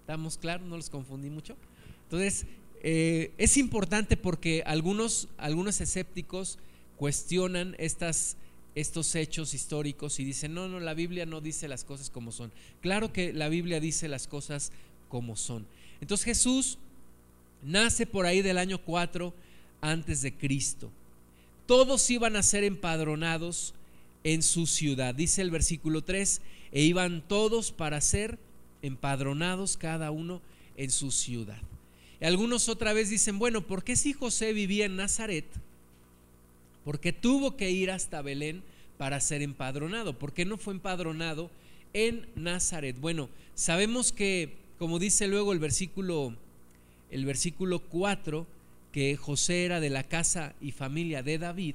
[0.00, 0.66] ¿Estamos claros?
[0.66, 1.56] ¿No los confundí mucho?
[2.04, 2.46] Entonces,
[2.82, 6.58] eh, es importante porque algunos, algunos escépticos
[6.96, 8.36] cuestionan estas,
[8.74, 12.52] estos hechos históricos y dicen, no, no, la Biblia no dice las cosas como son.
[12.80, 14.72] Claro que la Biblia dice las cosas
[15.08, 15.66] como son.
[16.00, 16.78] Entonces Jesús
[17.62, 19.34] nace por ahí del año 4
[19.80, 20.90] antes de Cristo.
[21.66, 23.74] Todos iban a ser empadronados
[24.24, 25.14] en su ciudad.
[25.14, 26.40] Dice el versículo 3,
[26.72, 28.38] e iban todos para ser
[28.82, 30.40] empadronados cada uno
[30.76, 31.60] en su ciudad.
[32.20, 35.46] algunos otra vez dicen, bueno, ¿por qué si José vivía en Nazaret?
[36.84, 38.62] Porque tuvo que ir hasta Belén
[38.98, 40.18] para ser empadronado.
[40.18, 41.50] ¿Por qué no fue empadronado
[41.92, 42.98] en Nazaret?
[43.00, 46.34] Bueno, sabemos que, como dice luego el versículo,
[47.10, 48.46] el versículo 4,
[48.92, 51.74] que José era de la casa y familia de David,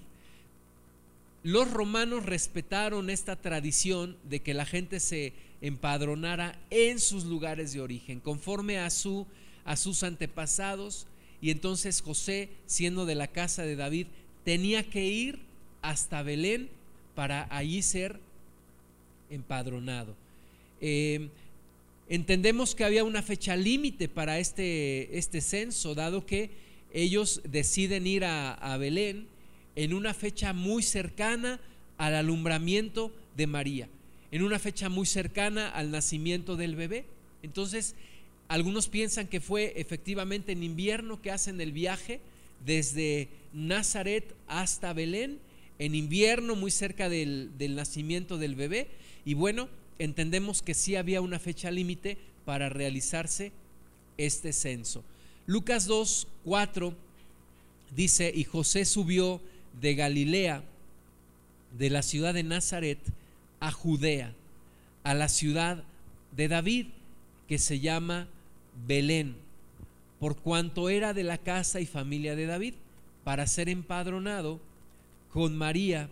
[1.45, 7.81] los romanos respetaron esta tradición de que la gente se empadronara en sus lugares de
[7.81, 9.27] origen, conforme a, su,
[9.63, 11.05] a sus antepasados.
[11.41, 14.07] Y entonces José, siendo de la casa de David,
[14.45, 15.39] tenía que ir
[15.81, 16.69] hasta Belén
[17.15, 18.19] para allí ser
[19.29, 20.15] empadronado.
[20.79, 21.27] Eh,
[22.07, 26.51] entendemos que había una fecha límite para este, este censo, dado que
[26.93, 29.27] ellos deciden ir a Belén
[29.75, 31.59] en una fecha muy cercana
[31.97, 33.89] al alumbramiento de María,
[34.31, 37.05] en una fecha muy cercana al nacimiento del bebé.
[37.43, 37.95] Entonces,
[38.47, 42.21] algunos piensan que fue efectivamente en invierno que hacen el viaje
[42.65, 45.39] desde Nazaret hasta Belén,
[45.79, 48.87] en invierno muy cerca del, nacimiento del bebé.
[49.23, 53.51] Y bueno, entendemos que sí había una fecha límite para realizarse
[54.17, 55.03] este censo.
[55.47, 56.93] Lucas 2, 4
[57.95, 59.41] dice, y José subió
[59.79, 60.63] de Galilea,
[61.77, 62.99] de la ciudad de Nazaret,
[63.59, 64.33] a Judea,
[65.03, 65.83] a la ciudad
[66.35, 66.87] de David,
[67.47, 68.27] que se llama
[68.87, 69.35] Belén,
[70.19, 72.73] por cuanto era de la casa y familia de David,
[73.25, 74.61] para ser empadronado
[75.33, 76.09] con María,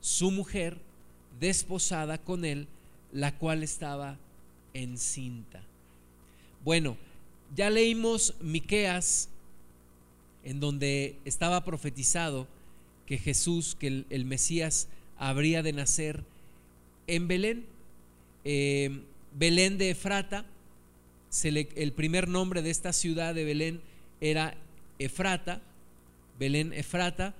[0.00, 0.78] su mujer,
[1.40, 2.68] desposada con él,
[3.12, 4.16] la cual estaba
[4.72, 5.62] encinta.
[6.64, 6.96] Bueno,
[7.54, 9.28] ya leímos Miqueas
[10.44, 12.46] en donde estaba profetizado
[13.04, 14.86] que Jesús, que el, Mesías
[15.18, 16.22] habría de nacer
[17.08, 17.66] en Belén,
[18.44, 19.02] eh,
[19.34, 20.46] Belén de Efrata,
[21.42, 23.80] el primer nombre de esta ciudad de Belén
[24.20, 24.54] era
[25.00, 25.60] Efrata,
[26.38, 27.34] Belén Efrata,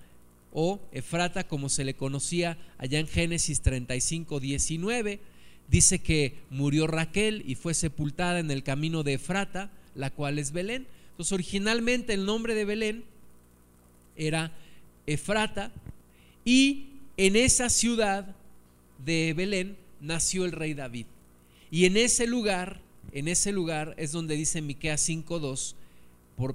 [0.53, 5.21] o Efrata como se le conocía allá en Génesis 35, 19,
[5.69, 10.53] dice que murió Raquel y fue sepultada en el camino de Efrata, la cual es
[10.53, 10.87] Belén.
[11.11, 13.05] Entonces originalmente el nombre de Belén
[14.17, 14.53] era
[15.07, 15.73] Efrata
[16.45, 18.35] y en esa ciudad
[19.05, 21.07] de Belén nació el rey David.
[21.71, 22.81] Y en ese lugar,
[23.13, 25.75] en ese lugar es donde dice Miqueas 5:2,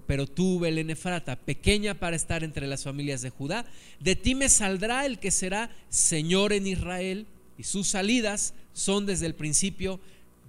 [0.05, 3.65] pero tú, Belén Efrata, pequeña para estar entre las familias de Judá,
[3.99, 7.25] de ti me saldrá el que será Señor en Israel,
[7.57, 9.99] y sus salidas son desde el principio,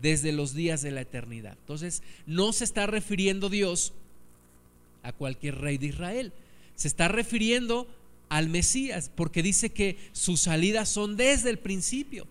[0.00, 1.56] desde los días de la eternidad.
[1.60, 3.92] Entonces, no se está refiriendo Dios
[5.02, 6.32] a cualquier rey de Israel.
[6.74, 7.88] Se está refiriendo
[8.28, 12.26] al Mesías, porque dice que sus salidas son desde el principio.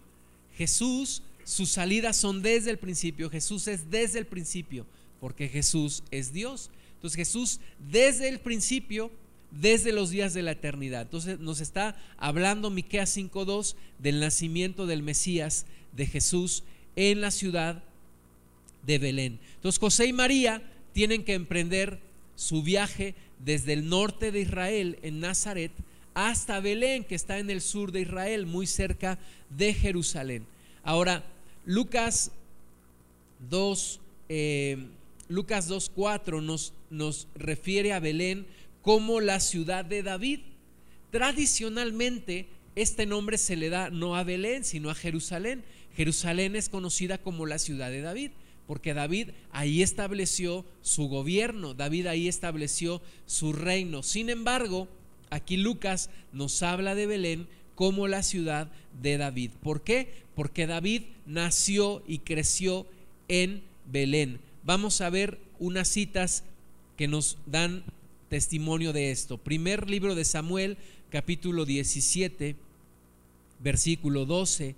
[0.55, 3.29] Jesús, sus salidas son desde el principio.
[3.29, 4.85] Jesús es desde el principio,
[5.19, 6.71] porque Jesús es Dios.
[7.01, 7.59] Entonces Jesús
[7.89, 9.09] desde el principio,
[9.49, 11.01] desde los días de la eternidad.
[11.01, 16.63] Entonces nos está hablando Miqueas 5:2 del nacimiento del Mesías de Jesús
[16.95, 17.83] en la ciudad
[18.85, 19.39] de Belén.
[19.55, 20.61] Entonces José y María
[20.93, 21.99] tienen que emprender
[22.35, 25.71] su viaje desde el norte de Israel, en Nazaret,
[26.13, 29.17] hasta Belén, que está en el sur de Israel, muy cerca
[29.49, 30.45] de Jerusalén.
[30.83, 31.23] Ahora,
[31.65, 32.31] Lucas
[33.49, 34.77] 2, eh,
[35.29, 38.45] Lucas 2.4 nos, nos refiere a Belén
[38.83, 40.41] como la ciudad de David.
[41.09, 45.63] Tradicionalmente, este nombre se le da no a Belén, sino a Jerusalén.
[45.95, 48.31] Jerusalén es conocida como la ciudad de David
[48.71, 54.01] porque David ahí estableció su gobierno, David ahí estableció su reino.
[54.01, 54.87] Sin embargo,
[55.29, 59.51] aquí Lucas nos habla de Belén como la ciudad de David.
[59.61, 60.23] ¿Por qué?
[60.35, 62.87] Porque David nació y creció
[63.27, 64.39] en Belén.
[64.63, 66.45] Vamos a ver unas citas
[66.97, 67.83] que nos dan
[68.29, 69.37] testimonio de esto.
[69.37, 70.77] Primer libro de Samuel,
[71.09, 72.55] capítulo 17,
[73.59, 74.75] versículo 12,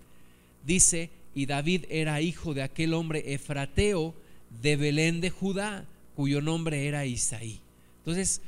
[0.66, 4.14] dice, y David era hijo de aquel hombre efrateo
[4.62, 7.60] de Belén de Judá, cuyo nombre era Isaí.
[8.00, 8.42] Entonces,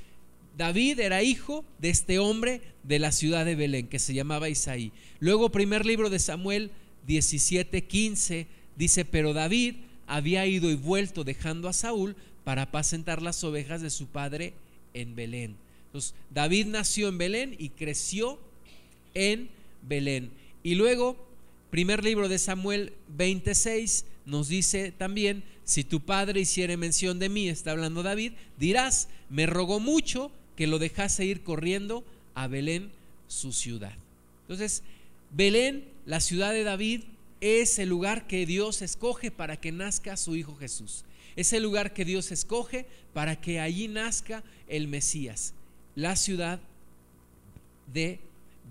[0.57, 4.91] David era hijo de este hombre de la ciudad de Belén, que se llamaba Isaí.
[5.19, 6.71] Luego, primer libro de Samuel
[7.07, 9.75] 17, 15, dice, pero David
[10.07, 12.15] había ido y vuelto dejando a Saúl
[12.45, 14.53] para apacentar las ovejas de su padre
[14.93, 15.57] en Belén.
[15.87, 18.39] Entonces, David nació en Belén y creció
[19.13, 19.49] en
[19.81, 20.31] Belén.
[20.63, 21.25] Y luego
[21.75, 27.49] Primer libro de Samuel 26 nos dice también, si tu padre hiciere mención de mí,
[27.49, 32.91] está hablando David, dirás, me rogó mucho que lo dejase ir corriendo a Belén,
[33.27, 33.91] su ciudad.
[34.43, 34.83] Entonces,
[35.31, 37.01] Belén, la ciudad de David,
[37.41, 41.03] es el lugar que Dios escoge para que nazca su Hijo Jesús.
[41.35, 45.53] Es el lugar que Dios escoge para que allí nazca el Mesías,
[45.95, 46.59] la ciudad
[47.91, 48.19] de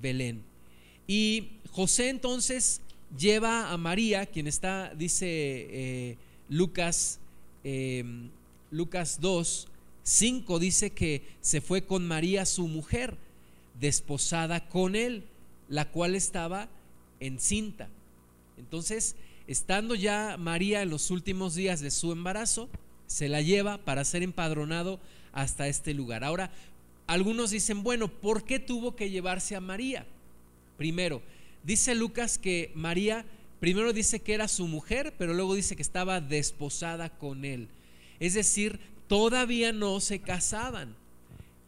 [0.01, 0.43] Belén.
[1.07, 2.81] Y José entonces
[3.19, 6.17] lleva a María, quien está, dice eh,
[6.49, 7.19] Lucas,
[7.62, 8.31] em,
[8.71, 9.69] Lucas 2,
[10.03, 13.17] 5, dice que se fue con María su mujer,
[13.81, 15.25] desposada con él,
[15.69, 16.69] la cual estaba
[17.21, 17.89] encinta.
[18.59, 19.17] Entonces,
[19.47, 22.69] estando ya María en los últimos días de su embarazo,
[23.07, 25.01] se la lleva para ser empadronado
[25.33, 26.25] hasta este lugar.
[26.25, 26.51] Ahora,
[27.07, 30.07] algunos dicen, bueno, ¿por qué tuvo que llevarse a María?
[30.77, 31.23] Primero,
[31.63, 33.25] dice Lucas que María,
[33.61, 37.69] primero dice que era su mujer, pero luego dice que estaba desposada con él.
[38.21, 40.97] Es decir, todavía no se casaban.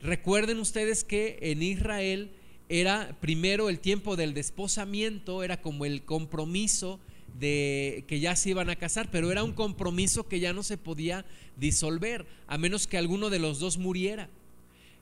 [0.01, 2.31] Recuerden ustedes que en Israel
[2.69, 6.99] era primero el tiempo del desposamiento, era como el compromiso
[7.39, 10.79] de que ya se iban a casar, pero era un compromiso que ya no se
[10.79, 11.25] podía
[11.57, 14.29] disolver, a menos que alguno de los dos muriera.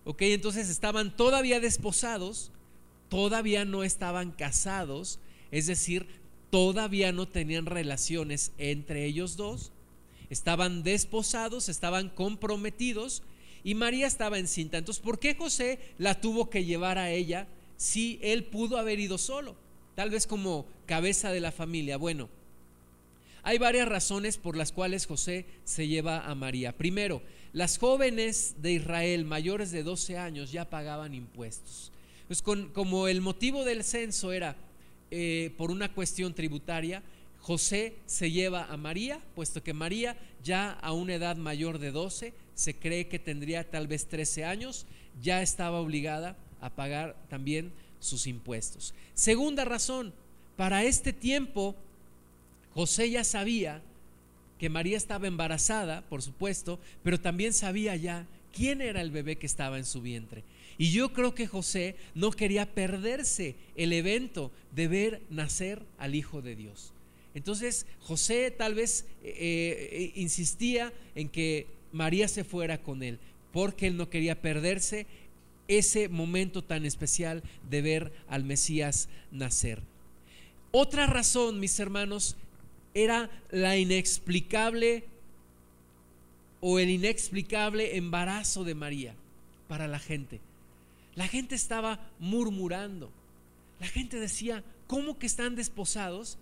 [0.05, 2.51] Ok, entonces estaban todavía desposados,
[3.09, 5.19] todavía no estaban casados,
[5.51, 6.07] es decir,
[6.51, 9.73] todavía no tenían relaciones entre ellos dos,
[10.31, 13.23] estaban desposados, estaban comprometidos
[13.63, 14.79] y María estaba encinta.
[14.79, 19.17] Entonces, ¿por qué José la tuvo que llevar a ella si él pudo haber ido
[19.17, 19.57] solo?
[19.95, 21.97] Tal vez como cabeza de la familia.
[21.97, 22.29] Bueno,
[23.43, 26.73] hay varias razones por las cuales José se lleva a María.
[26.73, 27.23] Primero,
[27.53, 31.93] las jóvenes de Israel mayores de 12 años ya pagaban impuestos.
[32.27, 34.57] Pues como el motivo del censo era
[35.11, 37.03] eh, por una cuestión tributaria,
[37.41, 42.33] José se lleva a María, puesto que María ya a una edad mayor de 12,
[42.55, 44.87] se cree que tendría tal vez 13 años,
[45.23, 47.71] ya estaba obligada a pagar también
[48.05, 48.95] sus impuestos.
[49.15, 50.13] Segunda razón,
[50.57, 51.75] para este tiempo
[52.75, 53.83] José ya sabía
[54.59, 59.47] que María estaba embarazada, por supuesto, pero también sabía ya quién era el bebé que
[59.47, 60.45] estaba en su vientre.
[60.77, 66.43] Y yo creo que José no quería perderse el evento de ver nacer al Hijo
[66.43, 66.93] de Dios.
[67.35, 73.19] Entonces José tal vez eh, eh, insistía en que María se fuera con él,
[73.53, 75.07] porque él no quería perderse
[75.69, 79.83] ese momento tan especial de ver al Mesías nacer.
[80.71, 82.37] Otra razón, mis hermanos,
[82.95, 85.05] era la inexplicable
[86.61, 89.15] o el inexplicable embarazo de María
[89.69, 90.41] para la gente.
[91.15, 93.11] La gente estaba murmurando.
[93.81, 96.39] La gente decía, ¿cómo que están desposados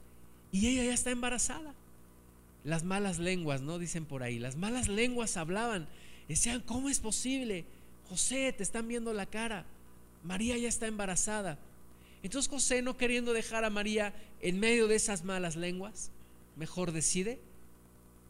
[0.53, 1.75] y ella ya está embarazada.
[2.63, 3.79] Las malas lenguas, ¿no?
[3.79, 5.89] Dicen por ahí, las malas lenguas hablaban,
[6.29, 7.65] decían, ¿cómo es posible?
[8.13, 9.65] José, te están viendo la cara,
[10.23, 11.59] María ya está embarazada.
[12.23, 16.11] Entonces José, no queriendo dejar a María en medio de esas malas lenguas,
[16.57, 17.39] mejor decide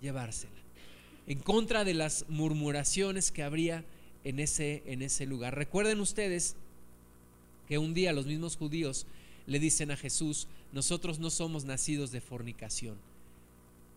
[0.00, 0.52] llevársela,
[1.26, 3.84] en contra de las murmuraciones que habría
[4.22, 5.56] en ese, en ese lugar.
[5.56, 6.54] Recuerden ustedes
[7.66, 9.08] que un día los mismos judíos
[9.48, 12.98] le dicen a Jesús, nosotros no somos nacidos de fornicación.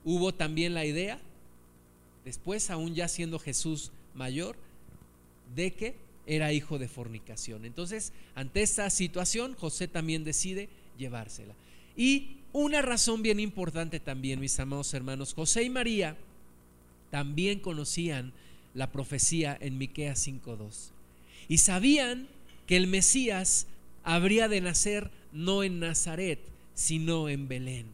[0.04, 1.20] Hubo también la idea,
[2.24, 4.65] después aún ya siendo Jesús mayor,
[5.54, 7.66] de que era hijo de fornicación.
[7.66, 11.54] Entonces, ante esta situación, José también decide llevársela.
[11.96, 16.18] Y una razón bien importante también, mis amados hermanos, José y María
[17.12, 18.34] también conocían
[18.74, 20.92] la profecía en Miqueas 5:2
[21.48, 22.28] y sabían
[22.68, 23.68] que el Mesías
[24.04, 26.40] habría de nacer no en Nazaret,
[26.74, 27.88] sino en Belén.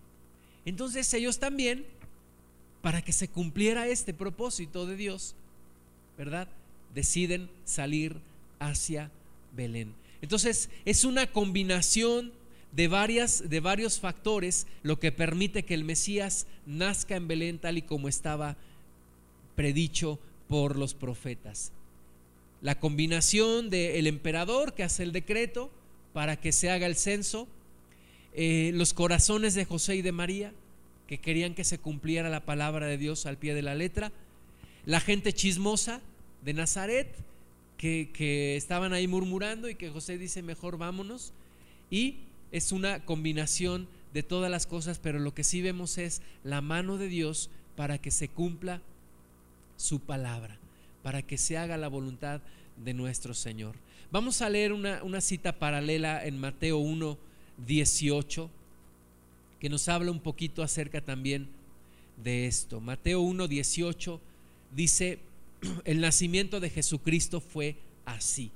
[0.66, 1.86] Entonces ellos también,
[2.82, 5.36] para que se cumpliera este propósito de Dios,
[6.18, 6.48] ¿verdad?
[6.94, 8.18] Deciden salir
[8.60, 9.12] hacia
[9.56, 9.94] Belén.
[10.22, 12.32] Entonces es una combinación
[12.72, 17.78] de, varias, de varios factores lo que permite que el Mesías nazca en Belén tal
[17.78, 18.56] y como estaba
[19.56, 21.72] predicho por los profetas.
[22.62, 25.72] La combinación del emperador que hace el decreto,
[26.14, 27.48] para que se haga el censo,
[28.34, 30.54] eh, los corazones de José y de María,
[31.08, 34.12] que querían que se cumpliera la palabra de Dios al pie de la letra,
[34.86, 36.02] la gente chismosa
[36.44, 37.14] de Nazaret,
[37.78, 41.34] que, que estaban ahí murmurando y que José dice, mejor vámonos,
[41.90, 42.18] y
[42.52, 46.98] es una combinación de todas las cosas, pero lo que sí vemos es la mano
[46.98, 48.82] de Dios para que se cumpla
[49.78, 50.58] su palabra,
[51.02, 52.42] para que se haga la voluntad
[52.84, 53.76] de nuestro Señor.
[54.12, 57.18] Vamos a leer una, cita paralela en Mateo 1,
[57.66, 58.50] 18,
[59.60, 61.48] que nos habla un poquito acerca también
[62.22, 62.82] de esto.
[62.82, 64.20] Mateo 1, 18
[64.76, 65.20] dice,
[65.86, 68.52] el nacimiento de Jesucristo fue así.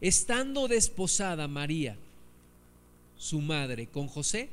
[0.00, 1.96] Estando desposada María,
[3.16, 4.50] su madre, con José,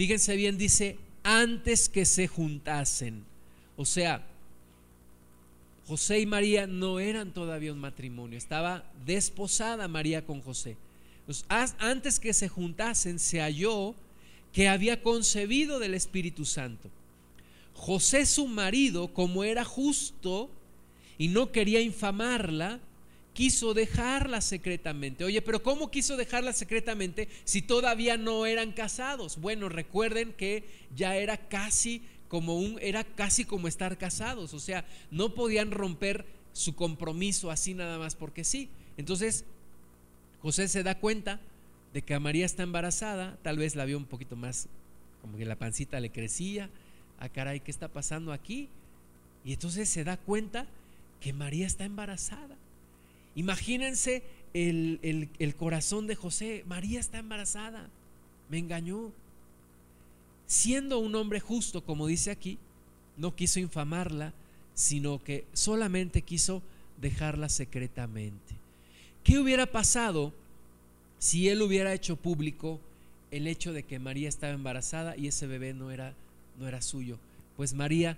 [0.00, 3.22] Fíjense bien, dice, antes que se juntasen.
[3.76, 4.26] O sea,
[5.86, 10.78] José y María no eran todavía un matrimonio, estaba desposada María con José.
[11.78, 13.94] antes que se juntasen, se halló
[14.54, 16.90] que había concebido del Espíritu Santo.
[17.74, 20.50] José su marido, como era justo
[21.18, 22.80] y no quería infamarla,
[23.32, 25.24] quiso dejarla secretamente.
[25.24, 29.38] Oye, pero ¿cómo quiso dejarla secretamente si todavía no eran casados?
[29.40, 30.64] Bueno, recuerden que
[30.94, 36.26] ya era casi como un, era casi como estar casados, o sea, no podían romper
[36.52, 38.68] su compromiso así nada más porque sí.
[38.96, 39.44] Entonces,
[40.40, 41.40] José se da cuenta
[41.92, 44.68] de que María está embarazada, tal vez la vio un poquito más,
[45.20, 46.70] como que la pancita le crecía,
[47.20, 48.68] ah caray, ¿qué está pasando aquí?
[49.44, 50.66] Y entonces se da cuenta
[51.20, 52.56] que María está embarazada.
[53.36, 54.22] Imagínense
[54.54, 57.88] el, el corazón de José, María está embarazada,
[58.48, 59.12] me engañó
[60.46, 62.58] siendo un hombre justo, como dice aquí,
[63.16, 64.32] no quiso infamarla,
[64.74, 66.62] sino que solamente quiso
[67.00, 68.54] dejarla secretamente.
[69.22, 70.32] ¿Qué hubiera pasado
[71.18, 72.80] si él hubiera hecho público
[73.30, 76.14] el hecho de que María estaba embarazada y ese bebé no era,
[76.60, 77.18] no era suyo?
[77.56, 78.16] Pues María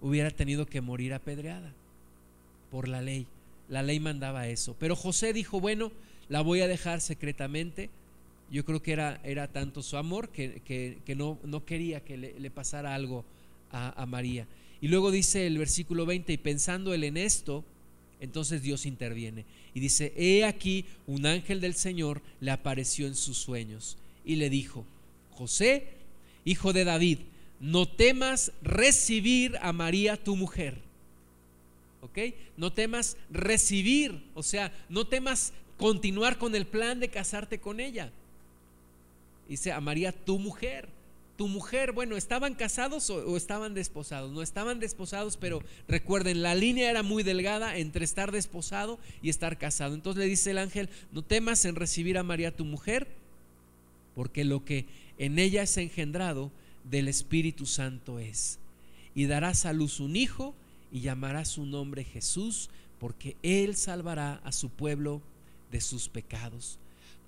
[0.00, 1.72] hubiera tenido que morir apedreada
[2.70, 3.26] por la ley.
[3.68, 4.74] La ley mandaba eso.
[4.80, 5.92] Pero José dijo, bueno,
[6.28, 7.90] la voy a dejar secretamente
[8.50, 12.94] yo creo que era, era tanto su amor que, no, no, quería que le, pasara
[12.94, 13.24] algo
[13.72, 14.46] a, a, María.
[14.80, 17.64] Y luego dice el versículo 20, y pensando él en esto,
[18.20, 19.44] entonces Dios interviene.
[19.74, 24.50] Y dice, he aquí, un ángel del Señor le apareció en sus sueños y le
[24.50, 24.84] dijo,
[25.32, 25.88] José,
[26.44, 27.18] hijo de David,
[27.60, 30.78] no temas recibir a María tu mujer.
[32.02, 32.18] ¿Ok?
[32.56, 38.12] No temas recibir, o sea, no temas continuar con el plan de casarte con ella
[39.48, 40.88] Dice a María, tu mujer.
[41.36, 44.30] Tu mujer, bueno, ¿estaban casados o, estaban desposados?
[44.30, 49.58] No estaban desposados, pero recuerden, la línea era muy delgada entre estar desposado y estar
[49.58, 49.94] casado.
[49.94, 53.08] Entonces le dice el ángel, no temas en recibir a María tu mujer,
[54.14, 54.86] porque lo que
[55.18, 56.52] en ella es engendrado
[56.84, 58.58] del Espíritu Santo es.
[59.14, 60.54] Y darás a luz un hijo
[60.92, 65.20] y llamará su nombre Jesús, porque él salvará a su pueblo
[65.70, 66.78] de sus pecados.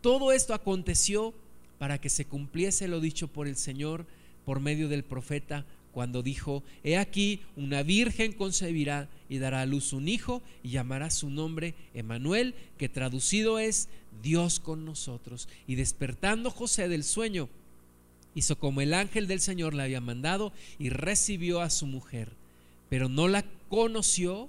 [0.00, 1.34] Todo esto aconteció
[1.78, 4.07] para que se cumpliese lo dicho por el Señor
[4.44, 9.94] por medio del profeta cuando dijo, He aquí, una virgen concebirá y dará a luz
[9.94, 13.88] un hijo y llamará su nombre Emanuel, que traducido es
[14.22, 15.48] Dios con nosotros.
[15.66, 17.48] Y despertando José del sueño,
[18.37, 22.28] hizo como el ángel del Señor le había mandado y recibió a su mujer,
[22.91, 24.49] pero no la conoció,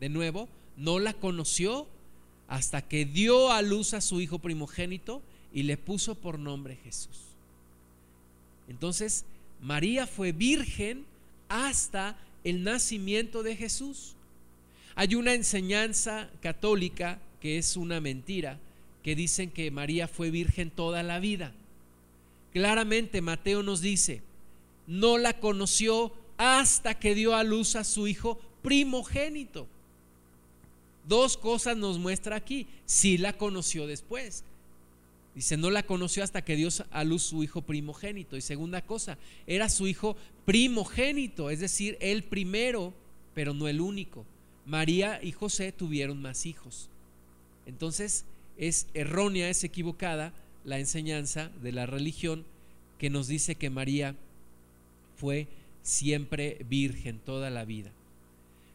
[0.00, 0.48] de nuevo,
[0.78, 1.86] no la conoció
[2.48, 5.20] hasta que dio a luz a su hijo primogénito
[5.52, 7.18] y le puso por nombre Jesús.
[8.68, 9.26] Entonces,
[9.60, 11.04] María fue virgen
[11.50, 14.14] hasta el nacimiento de Jesús.
[14.94, 18.58] Hay una enseñanza católica que es una mentira,
[19.02, 21.52] que dicen que María fue virgen toda la vida.
[22.52, 24.22] Claramente Mateo nos dice,
[24.86, 29.68] no la conoció hasta que dio a luz a su hijo primogénito.
[31.06, 32.66] Dos cosas nos muestra aquí.
[32.86, 34.44] Sí la conoció después,
[35.34, 38.36] Dice, no la conoció hasta que dio a luz su hijo primogénito.
[38.36, 42.92] Y segunda cosa, era su hijo primogénito, es decir, el primero,
[43.32, 44.26] pero no el único.
[44.66, 46.90] María y José tuvieron más hijos.
[47.64, 48.24] Entonces,
[48.58, 50.34] es errónea, es equivocada
[50.64, 52.44] la enseñanza de la religión
[52.98, 54.14] que nos dice que María
[55.16, 55.48] fue
[55.82, 57.90] siempre virgen toda la vida.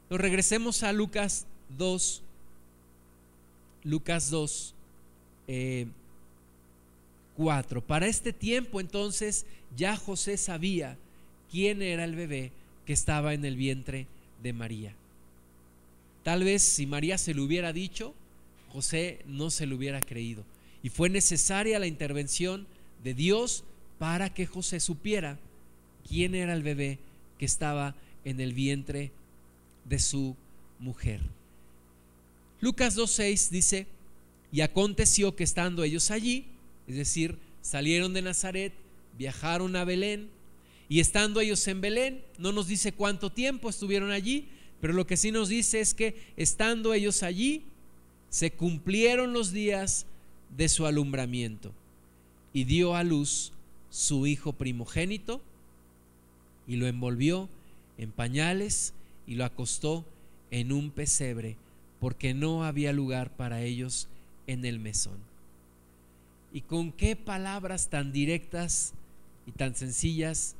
[0.10, 1.46] Nos regresemos a Lucas
[1.78, 2.22] 2.
[3.84, 4.74] Lucas 2.
[5.48, 5.88] Eh,
[7.86, 10.98] para este tiempo entonces ya José sabía
[11.52, 12.52] quién era el bebé
[12.86, 14.08] que estaba en el vientre
[14.42, 14.96] de María.
[16.24, 18.14] Tal vez si María se lo hubiera dicho,
[18.72, 20.44] José no se lo hubiera creído.
[20.86, 22.68] Y fue necesaria la intervención
[23.04, 23.64] de Dios
[23.98, 25.40] para que José supiera
[26.08, 27.00] quién era el bebé
[27.40, 29.12] que estaba en el vientre
[29.86, 30.36] de su
[30.78, 31.22] mujer.
[32.62, 33.88] Lucas 2.6 dice,
[34.52, 36.46] y aconteció que estando ellos allí,
[36.88, 38.72] es decir, salieron de Nazaret,
[39.18, 40.30] viajaron a Belén
[40.88, 44.50] y estando ellos en Belén, no nos dice cuánto tiempo estuvieron allí,
[44.82, 47.64] pero lo que sí nos dice es que estando ellos allí,
[48.30, 50.06] se cumplieron los días
[50.58, 51.72] de su alumbramiento.
[52.54, 53.52] Y dio a luz
[53.90, 55.42] su hijo primogénito
[56.68, 57.50] y lo envolvió
[57.98, 58.94] en pañales
[59.28, 60.06] y lo acostó
[60.52, 61.58] en un pesebre
[62.00, 64.08] porque no había lugar para ellos
[64.48, 65.18] en el mesón.
[66.54, 68.94] Y con qué palabras tan directas
[69.46, 70.56] y tan sencillas,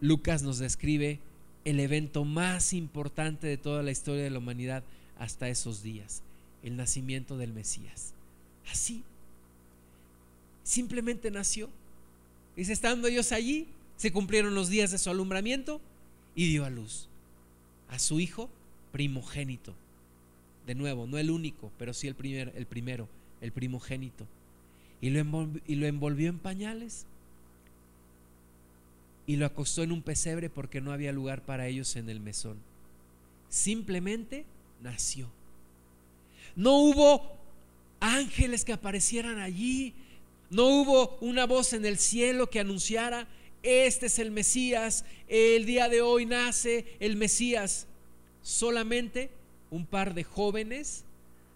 [0.00, 1.20] Lucas nos describe
[1.64, 4.82] el evento más importante de toda la historia de la humanidad
[5.18, 6.22] hasta esos días,
[6.62, 8.12] el nacimiento del Mesías.
[8.70, 9.04] Así,
[10.62, 11.68] simplemente nació.
[12.56, 15.80] Y estando ellos allí, se cumplieron los días de su alumbramiento
[16.34, 17.08] y dio a luz
[17.92, 18.48] a su hijo
[18.90, 19.74] primogénito.
[20.66, 23.08] De nuevo, no el único, pero sí el, primer, el primero,
[23.40, 24.26] el primogénito.
[25.00, 27.06] Y lo, y lo envolvió en pañales
[29.26, 32.56] y lo acostó en un pesebre porque no había lugar para ellos en el mesón.
[33.50, 34.46] Simplemente
[34.82, 35.28] nació.
[36.56, 37.36] No hubo
[38.00, 39.94] ángeles que aparecieran allí.
[40.52, 43.26] No hubo una voz en el cielo que anunciara,
[43.62, 47.86] este es el Mesías, el día de hoy nace el Mesías.
[48.42, 49.30] Solamente
[49.70, 51.04] un par de jóvenes,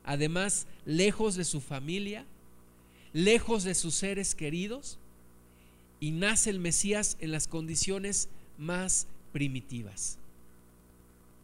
[0.03, 2.25] además lejos de su familia,
[3.13, 4.99] lejos de sus seres queridos,
[6.01, 10.17] y nace el Mesías en las condiciones más primitivas,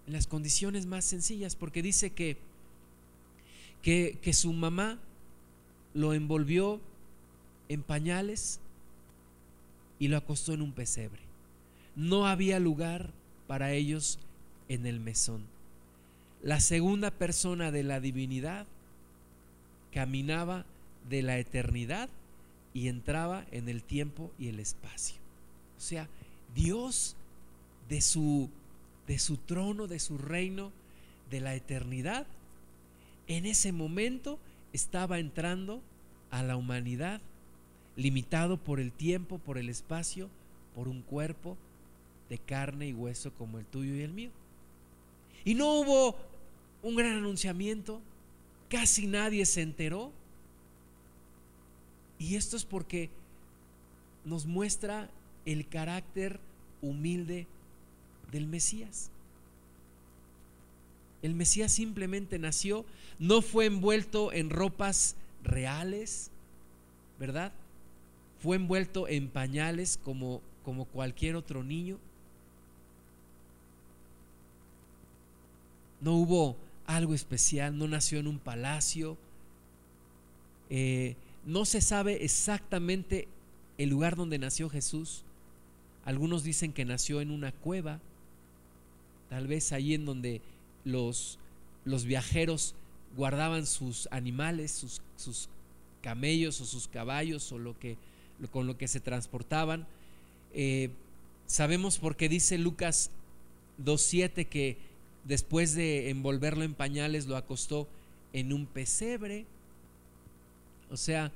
[0.07, 2.39] en las condiciones más sencillas, porque dice que,
[3.83, 4.99] que, que su mamá
[5.93, 6.81] lo envolvió
[7.69, 8.61] en pañales
[9.99, 11.21] y lo acostó en un pesebre.
[11.95, 13.11] No había lugar
[13.47, 14.19] para ellos
[14.69, 15.45] en el mesón.
[16.43, 18.67] La segunda persona de la divinidad
[19.93, 20.65] caminaba
[21.09, 22.09] de la eternidad
[22.75, 25.17] y entraba en el tiempo y el espacio.
[25.77, 26.09] O sea,
[26.55, 27.17] Dios
[27.89, 28.49] de su,
[29.07, 30.73] de su trono, de su reino,
[31.31, 32.27] de la eternidad,
[33.27, 34.39] en ese momento
[34.73, 35.83] estaba entrando
[36.31, 37.21] a la humanidad,
[37.97, 40.29] limitado por el tiempo, por el espacio,
[40.75, 41.57] por un cuerpo
[42.29, 44.31] de carne y hueso como el tuyo y el mío.
[45.45, 46.17] Y no hubo
[46.83, 48.01] un gran anunciamiento,
[48.69, 50.13] casi nadie se enteró,
[52.19, 53.11] y esto es porque
[54.25, 55.11] nos muestra
[55.45, 56.39] el carácter
[56.81, 57.47] humilde
[58.31, 59.11] del Mesías.
[61.21, 62.85] El Mesías simplemente nació,
[63.19, 66.31] no fue envuelto en ropas reales,
[67.19, 67.53] ¿verdad?
[68.43, 71.99] Fue envuelto en pañales como, como cualquier otro niño.
[76.01, 79.17] No hubo algo especial, no nació en un palacio.
[80.71, 81.15] Eh,
[81.47, 83.29] no se sabe exactamente
[83.79, 85.23] el lugar donde nació Jesús.
[86.05, 88.01] Algunos dicen que nació en una cueva,
[89.31, 90.43] tal vez ahí en donde
[90.85, 91.39] los,
[91.85, 92.75] los viajeros
[93.17, 95.49] guardaban sus animales, sus, sus,
[96.03, 97.97] camellos o sus caballos o lo que,
[98.51, 99.87] con lo que se transportaban.
[100.55, 100.91] Eh,
[101.47, 103.11] sabemos porque dice Lucas
[103.85, 104.77] 2.7 que
[105.25, 107.89] después de envolverlo en pañales lo acostó
[108.33, 109.47] en un pesebre
[110.93, 111.33] o sea,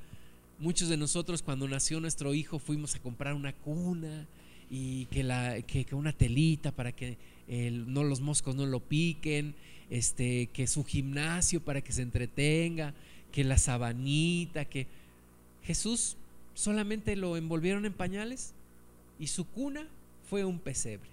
[0.59, 4.27] muchos de nosotros cuando nació nuestro hijo fuimos a comprar una cuna
[4.71, 7.17] y que, la, que, una telita para que
[7.49, 9.55] no los moscos no lo piquen,
[9.89, 12.93] este, que su gimnasio para que se entretenga,
[13.33, 14.87] que la sabanita, que
[15.65, 16.17] Jesús
[16.57, 18.55] solamente lo envolvieron en pañales
[19.19, 19.87] y su cuna
[20.29, 21.11] fue un pesebre.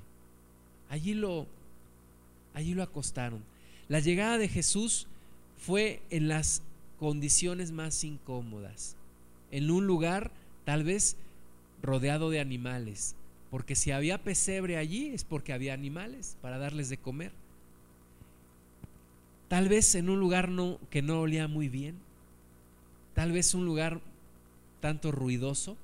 [0.89, 1.47] Allí lo,
[2.53, 3.43] allí lo acostaron.
[3.89, 5.05] La llegada de Jesús
[5.57, 6.63] fue en las
[6.97, 8.95] condiciones más incómodas,
[9.51, 10.31] en un lugar
[10.63, 11.17] tal vez
[11.81, 13.15] rodeado de animales,
[13.51, 17.33] porque si había pesebre allí es porque había animales para darles de comer.
[19.49, 20.49] Tal vez en un lugar
[20.89, 21.97] que no olía muy bien,
[23.13, 23.99] tal vez un lugar
[24.83, 25.77] tanto ruidoso,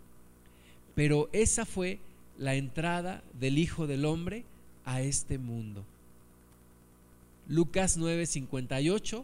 [0.94, 2.00] pero esa fue
[2.38, 4.44] la entrada del Hijo del Hombre
[4.84, 5.86] a este mundo.
[7.48, 9.24] Lucas 9:58,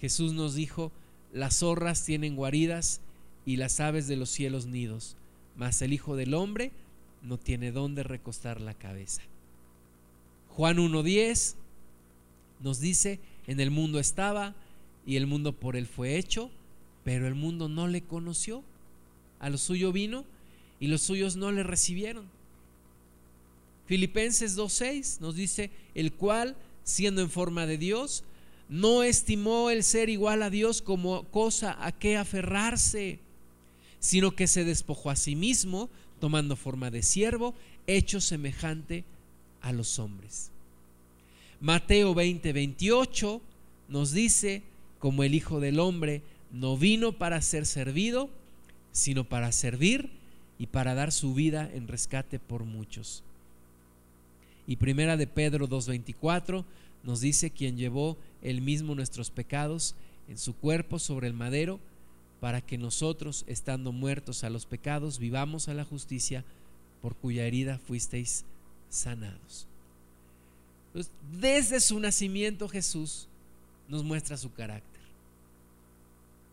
[0.00, 0.92] Jesús nos dijo,
[1.30, 3.02] las zorras tienen guaridas
[3.44, 5.18] y las aves de los cielos nidos,
[5.58, 6.72] mas el Hijo del Hombre
[7.20, 9.20] no tiene dónde recostar la cabeza.
[10.48, 11.56] Juan 1.10
[12.60, 14.54] nos dice, en el mundo estaba
[15.04, 16.50] y el mundo por él fue hecho,
[17.04, 18.64] pero el mundo no le conoció.
[19.42, 20.24] A lo suyo vino
[20.80, 22.24] y los suyos no le recibieron.
[23.86, 28.24] Filipenses 2.6 nos dice, el cual, siendo en forma de Dios,
[28.70, 33.18] no estimó el ser igual a Dios como cosa a que aferrarse,
[34.00, 35.90] sino que se despojó a sí mismo,
[36.20, 37.54] tomando forma de siervo,
[37.86, 39.04] hecho semejante
[39.60, 40.50] a los hombres.
[41.60, 43.42] Mateo 20, 28
[43.88, 44.62] nos dice,
[44.98, 46.22] como el Hijo del Hombre
[46.52, 48.30] no vino para ser servido,
[48.92, 50.10] sino para servir
[50.58, 53.24] y para dar su vida en rescate por muchos.
[54.66, 56.64] Y primera de Pedro 2.24
[57.02, 59.94] nos dice quien llevó él mismo nuestros pecados
[60.28, 61.80] en su cuerpo sobre el madero,
[62.40, 66.44] para que nosotros, estando muertos a los pecados, vivamos a la justicia,
[67.00, 68.44] por cuya herida fuisteis
[68.88, 69.66] sanados.
[71.40, 73.26] desde su nacimiento Jesús
[73.88, 74.91] nos muestra su carácter.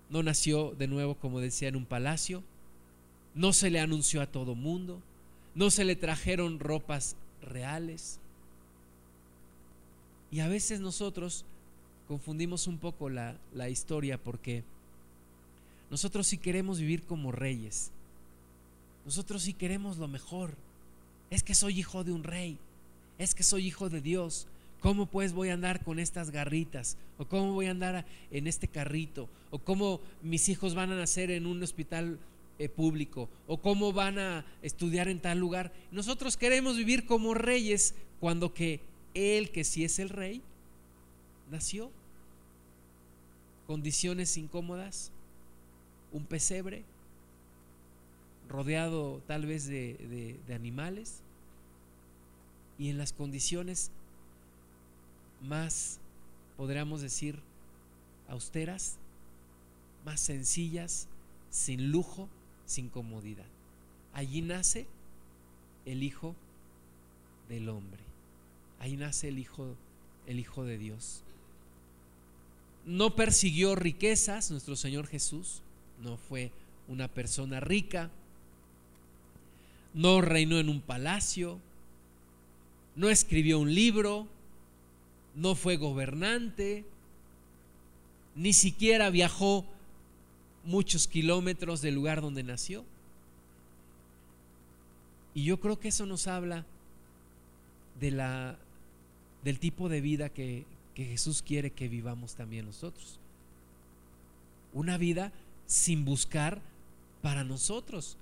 [0.09, 2.43] No nació de nuevo, como decía, en un palacio,
[3.35, 5.01] no se le anunció a todo mundo,
[5.55, 8.19] no se le trajeron ropas reales.
[10.31, 11.45] Y a veces nosotros
[12.07, 14.63] confundimos un poco la, la historia porque
[15.91, 17.91] nosotros sí queremos vivir como reyes,
[19.05, 20.55] nosotros sí queremos lo mejor.
[21.29, 22.57] Es que soy hijo de un rey,
[23.17, 24.47] es que soy hijo de Dios.
[24.79, 26.97] ¿Cómo pues voy a andar con estas garritas?
[27.17, 29.27] ¿O cómo voy a andar en este carrito?
[29.51, 32.17] ¿O cómo mis hijos van a nacer en un hospital
[32.59, 33.29] eh, público?
[33.47, 35.73] ¿O cómo van a estudiar en tal lugar?
[35.91, 38.79] Nosotros queremos vivir como reyes cuando que
[39.13, 40.41] Él, que sí es el rey,
[41.51, 41.91] nació.
[43.67, 45.11] Condiciones incómodas,
[46.13, 46.83] un pesebre,
[48.47, 51.21] rodeado tal vez de, de animales
[52.79, 53.91] y en las condiciones
[55.41, 55.99] más,
[56.57, 57.39] podríamos decir,
[58.27, 58.97] austeras,
[60.05, 61.07] más sencillas,
[61.49, 62.29] sin lujo,
[62.65, 63.45] sin comodidad.
[64.13, 64.87] Allí nace
[65.85, 66.35] el Hijo
[67.47, 68.01] del Hombre.
[68.79, 69.75] Ahí nace el Hijo,
[70.27, 71.23] el Hijo de Dios.
[72.85, 75.61] No persiguió riquezas nuestro Señor Jesús,
[76.01, 76.51] no fue
[76.87, 78.09] una persona rica,
[79.93, 81.59] no reinó en un palacio,
[82.95, 84.27] no escribió un libro,
[85.35, 86.85] no fue gobernante,
[88.35, 89.65] ni siquiera viajó
[90.63, 92.85] muchos kilómetros del lugar donde nació.
[95.33, 96.65] Y yo creo que eso nos habla
[97.99, 98.57] de la,
[99.43, 100.65] del tipo de vida que,
[100.95, 103.19] que Jesús quiere que vivamos también nosotros.
[104.73, 105.31] Una vida
[105.65, 106.61] sin buscar
[107.21, 108.17] para nosotros,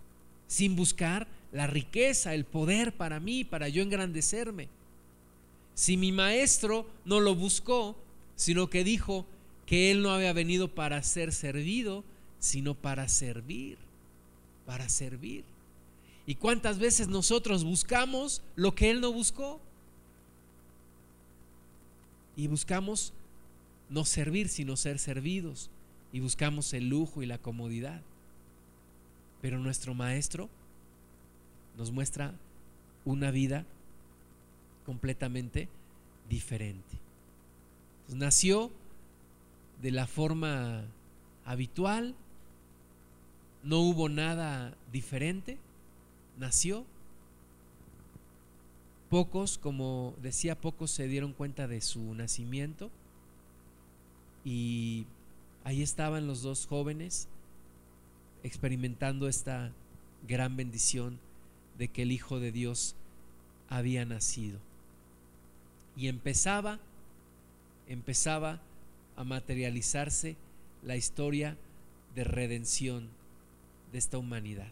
[0.47, 4.67] sin buscar la riqueza, el poder para mí, para yo engrandecerme.
[5.77, 7.95] Si mi maestro no lo buscó,
[8.35, 9.27] sino que dijo
[9.67, 12.03] que él no había venido para ser servido,
[12.39, 13.77] sino para servir,
[14.65, 15.43] para servir.
[16.25, 19.61] ¿Y cuántas veces nosotros buscamos lo que él no buscó?
[22.35, 23.13] Y buscamos
[23.87, 25.69] no servir, sino ser servidos.
[26.11, 28.01] Y buscamos el lujo y la comodidad.
[29.43, 30.49] Pero nuestro maestro
[31.77, 32.33] nos muestra
[33.05, 33.63] una vida
[34.87, 35.67] completamente
[36.29, 36.97] diferente.
[38.07, 38.71] nació
[39.81, 40.85] de la forma
[41.43, 42.15] habitual,
[43.63, 45.57] no hubo nada diferente,
[46.39, 46.85] nació.
[49.09, 52.89] Pocos, como decía, pocos se dieron cuenta de su nacimiento
[54.45, 55.05] y
[55.65, 57.27] ahí estaban los dos jóvenes
[58.43, 59.73] experimentando esta
[60.25, 61.19] gran bendición
[61.77, 62.95] de que el Hijo de Dios
[63.67, 64.66] había nacido.
[65.97, 66.79] Y empezaba,
[67.87, 68.61] empezaba
[69.15, 70.35] a materializarse
[70.83, 71.57] la historia
[72.15, 73.09] de redención
[73.91, 74.67] de esta humanidad.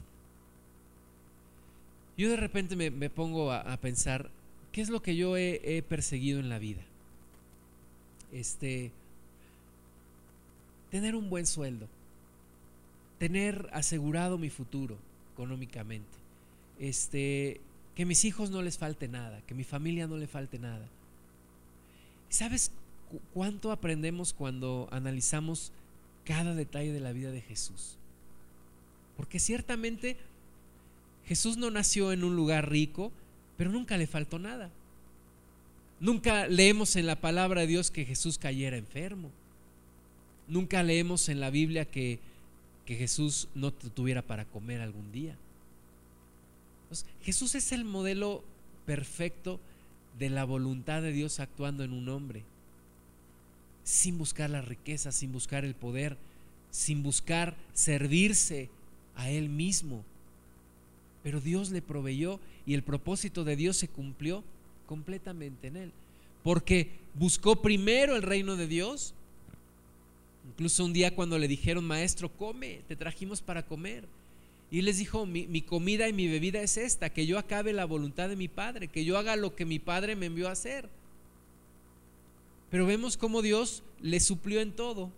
[2.17, 4.29] Yo de repente me, pongo a, pensar,
[4.71, 6.81] ¿qué es lo que yo he, he perseguido en la vida?
[8.31, 8.91] Este,
[10.91, 11.87] tener un buen sueldo,
[13.19, 14.97] tener asegurado mi futuro
[15.33, 16.17] económicamente,
[16.79, 17.59] este,
[17.95, 20.87] que mis hijos no les falte nada, que mi familia no le falte nada.
[22.29, 22.71] ¿Sabes
[23.33, 25.71] cuánto aprendemos cuando analizamos
[26.23, 27.97] cada detalle de la vida de Jesús?
[29.15, 30.17] Porque ciertamente
[31.25, 33.11] Jesús no nació en un lugar rico,
[33.57, 34.69] pero nunca le faltó nada.
[35.99, 39.31] Nunca leemos en la palabra de Dios que Jesús cayera enfermo.
[40.47, 42.19] Nunca leemos en la Biblia que,
[42.85, 45.35] que Jesús no tuviera para comer algún día.
[47.23, 48.43] Jesús es el modelo
[48.85, 49.59] perfecto
[50.19, 52.43] de la voluntad de Dios actuando en un hombre,
[53.83, 56.17] sin buscar la riqueza, sin buscar el poder,
[56.71, 58.69] sin buscar servirse
[59.15, 60.03] a Él mismo.
[61.23, 64.43] Pero Dios le proveyó y el propósito de Dios se cumplió
[64.85, 65.91] completamente en Él.
[66.43, 69.13] Porque buscó primero el reino de Dios.
[70.47, 74.05] Incluso un día cuando le dijeron, maestro, come, te trajimos para comer.
[74.71, 78.29] Y les dijo, mi, comida y mi bebida es esta, que yo acabe la voluntad
[78.29, 80.89] de mi Padre, que yo haga lo que mi Padre me envió a hacer.
[82.71, 85.11] Pero vemos cómo Dios le suplió en todo,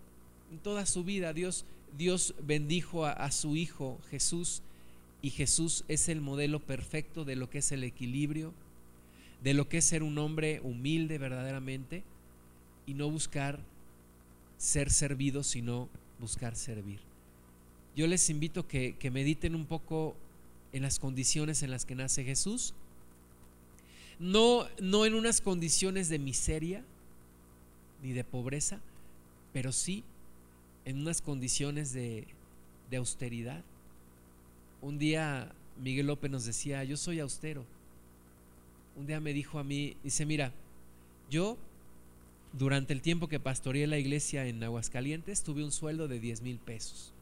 [0.52, 1.32] en toda su vida.
[1.32, 1.64] Dios,
[1.96, 4.62] Dios bendijo a, a su Hijo Jesús
[5.22, 8.52] y Jesús es el modelo perfecto de lo que es el equilibrio,
[9.42, 12.04] de lo que es ser un hombre humilde verdaderamente
[12.86, 13.58] y no buscar
[14.58, 15.88] ser servido, sino
[16.20, 17.07] buscar servir
[17.98, 20.14] yo les invito que, que mediten un poco
[20.72, 22.72] en las condiciones en las que nace Jesús.
[24.20, 26.84] No, no en unas condiciones de miseria
[28.00, 28.78] ni de pobreza,
[29.52, 30.04] pero sí
[30.84, 32.28] en unas condiciones de,
[32.88, 33.64] de austeridad.
[34.80, 37.64] Un día Miguel López nos decía, yo soy austero.
[38.94, 40.52] Un día me dijo a mí, dice, mira,
[41.30, 41.58] yo
[42.52, 46.60] durante el tiempo que pastoreé la iglesia en Aguascalientes tuve un sueldo de 10 mil
[46.60, 47.12] pesos.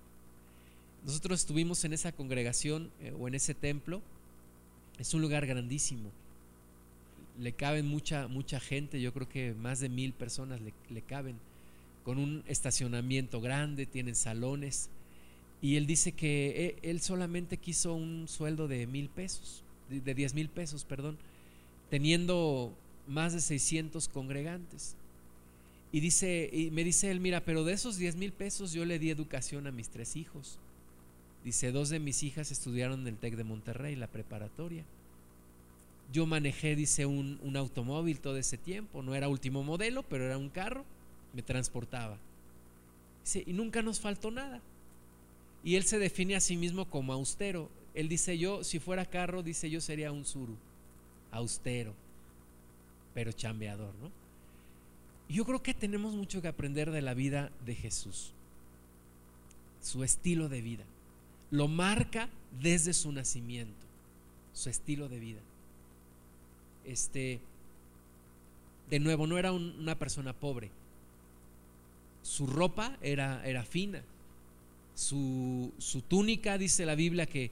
[1.07, 4.03] Nosotros estuvimos en esa congregación eh, o en ese templo.
[4.99, 6.11] Es un lugar grandísimo.
[7.39, 11.37] Le caben mucha, mucha gente, yo creo que más de mil personas le, le caben,
[12.05, 14.91] con un estacionamiento grande, tienen salones.
[15.63, 20.35] Y él dice que eh, él solamente quiso un sueldo de mil pesos, de 10
[20.35, 21.19] mil pesos, perdón,
[21.89, 22.75] teniendo
[23.07, 24.97] más de 600 congregantes.
[25.93, 28.99] Y dice, y me dice él, mira, pero de esos 10 mil pesos yo le
[28.99, 30.59] di educación a mis tres hijos.
[31.47, 34.85] Dice, dos de mis hijas estudiaron en el TEC de Monterrey, la preparatoria.
[36.13, 39.01] Yo manejé, dice, un, automóvil todo ese tiempo.
[39.01, 40.85] No era último modelo, pero era un carro.
[41.33, 42.19] Me transportaba.
[43.23, 44.61] Dice, y nunca nos faltó nada.
[45.63, 47.71] Y él se define a sí mismo como austero.
[47.95, 50.57] Él dice, yo, si fuera carro, dice, yo sería un suru.
[51.31, 51.95] Austero,
[53.15, 54.11] pero chambeador, ¿no?
[55.29, 58.33] Yo creo que tenemos mucho que aprender de la vida de Jesús.
[59.81, 60.85] Su estilo de vida
[61.51, 62.29] lo marca
[62.61, 63.87] desde su nacimiento,
[64.53, 65.41] su estilo de vida.
[66.85, 67.41] Este,
[68.91, 70.71] de nuevo, no era una persona pobre.
[72.23, 74.03] Su ropa era, era fina.
[74.95, 77.51] Su, su, túnica, dice la Biblia, que,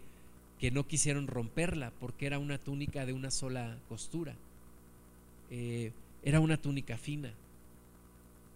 [0.58, 4.34] que, no quisieron romperla porque era una túnica de una sola costura.
[5.50, 5.92] Eh,
[6.22, 7.32] era una túnica fina.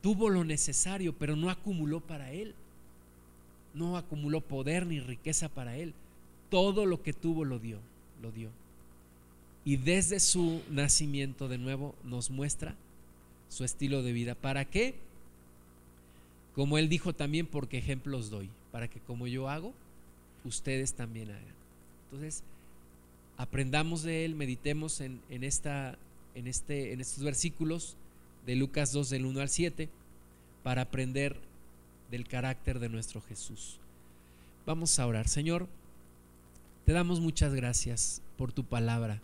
[0.00, 2.54] Tuvo lo necesario, pero no acumuló para él
[3.78, 5.94] no acumuló poder ni riqueza para él.
[6.50, 7.78] Todo lo que tuvo lo dio,
[8.22, 8.50] lo dio.
[9.64, 12.74] Y desde su nacimiento de nuevo nos muestra
[13.48, 14.34] su estilo de vida.
[14.34, 14.94] ¿Para qué?
[16.54, 19.72] Como él dijo también, porque ejemplos doy, para que como yo hago,
[20.44, 21.54] ustedes también hagan.
[22.04, 22.42] Entonces,
[23.36, 25.98] aprendamos de él, meditemos en, esta,
[26.34, 27.96] en, este, en estos versículos
[28.46, 29.88] de Lucas 2 del 1 al 7
[30.62, 31.36] para aprender
[32.10, 33.78] del carácter de nuestro Jesús.
[34.66, 35.28] Vamos a orar.
[35.28, 35.68] Señor,
[36.84, 39.20] te damos muchas gracias por tu palabra.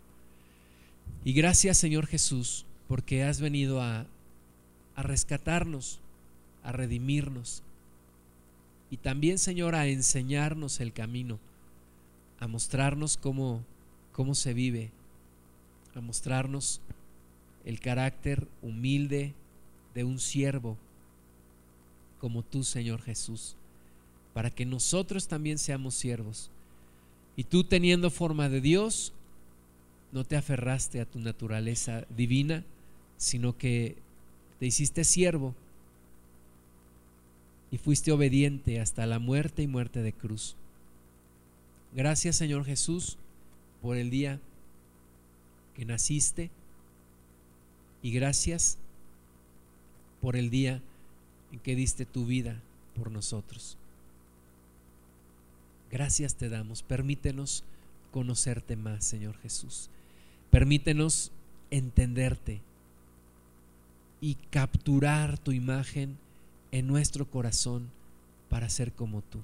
[1.23, 4.05] Y gracias, Señor Jesús, porque has venido a,
[4.95, 5.99] a rescatarnos,
[6.63, 7.63] a redimirnos.
[8.89, 11.39] Y también, Señor, a enseñarnos el camino,
[12.39, 13.63] a mostrarnos cómo,
[14.11, 14.91] cómo se vive,
[15.95, 16.81] a mostrarnos
[17.65, 19.33] el carácter humilde
[19.95, 20.77] de un siervo
[22.19, 23.55] como tú, Señor Jesús,
[24.33, 26.49] para que nosotros también seamos siervos.
[27.35, 29.13] Y tú teniendo forma de Dios,
[30.11, 32.63] no te aferraste a tu naturaleza divina,
[33.17, 33.97] sino que
[34.59, 35.53] te hiciste siervo
[37.71, 40.55] y fuiste obediente hasta la muerte y muerte de cruz.
[41.93, 43.17] Gracias Señor Jesús
[43.81, 44.39] por el día
[45.75, 46.49] que naciste
[48.01, 48.77] y gracias
[50.21, 50.81] por el día
[51.59, 52.61] que diste tu vida
[52.95, 53.77] por nosotros.
[55.91, 56.83] Gracias te damos.
[56.83, 57.63] Permítenos
[58.11, 59.89] conocerte más, Señor Jesús.
[60.51, 61.31] Permítenos
[61.71, 62.61] entenderte
[64.21, 66.17] y capturar tu imagen
[66.71, 67.89] en nuestro corazón
[68.49, 69.39] para ser como tú.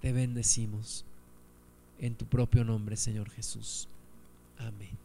[0.00, 1.04] Te bendecimos
[1.98, 3.88] en tu propio nombre, Señor Jesús.
[4.58, 5.03] Amén.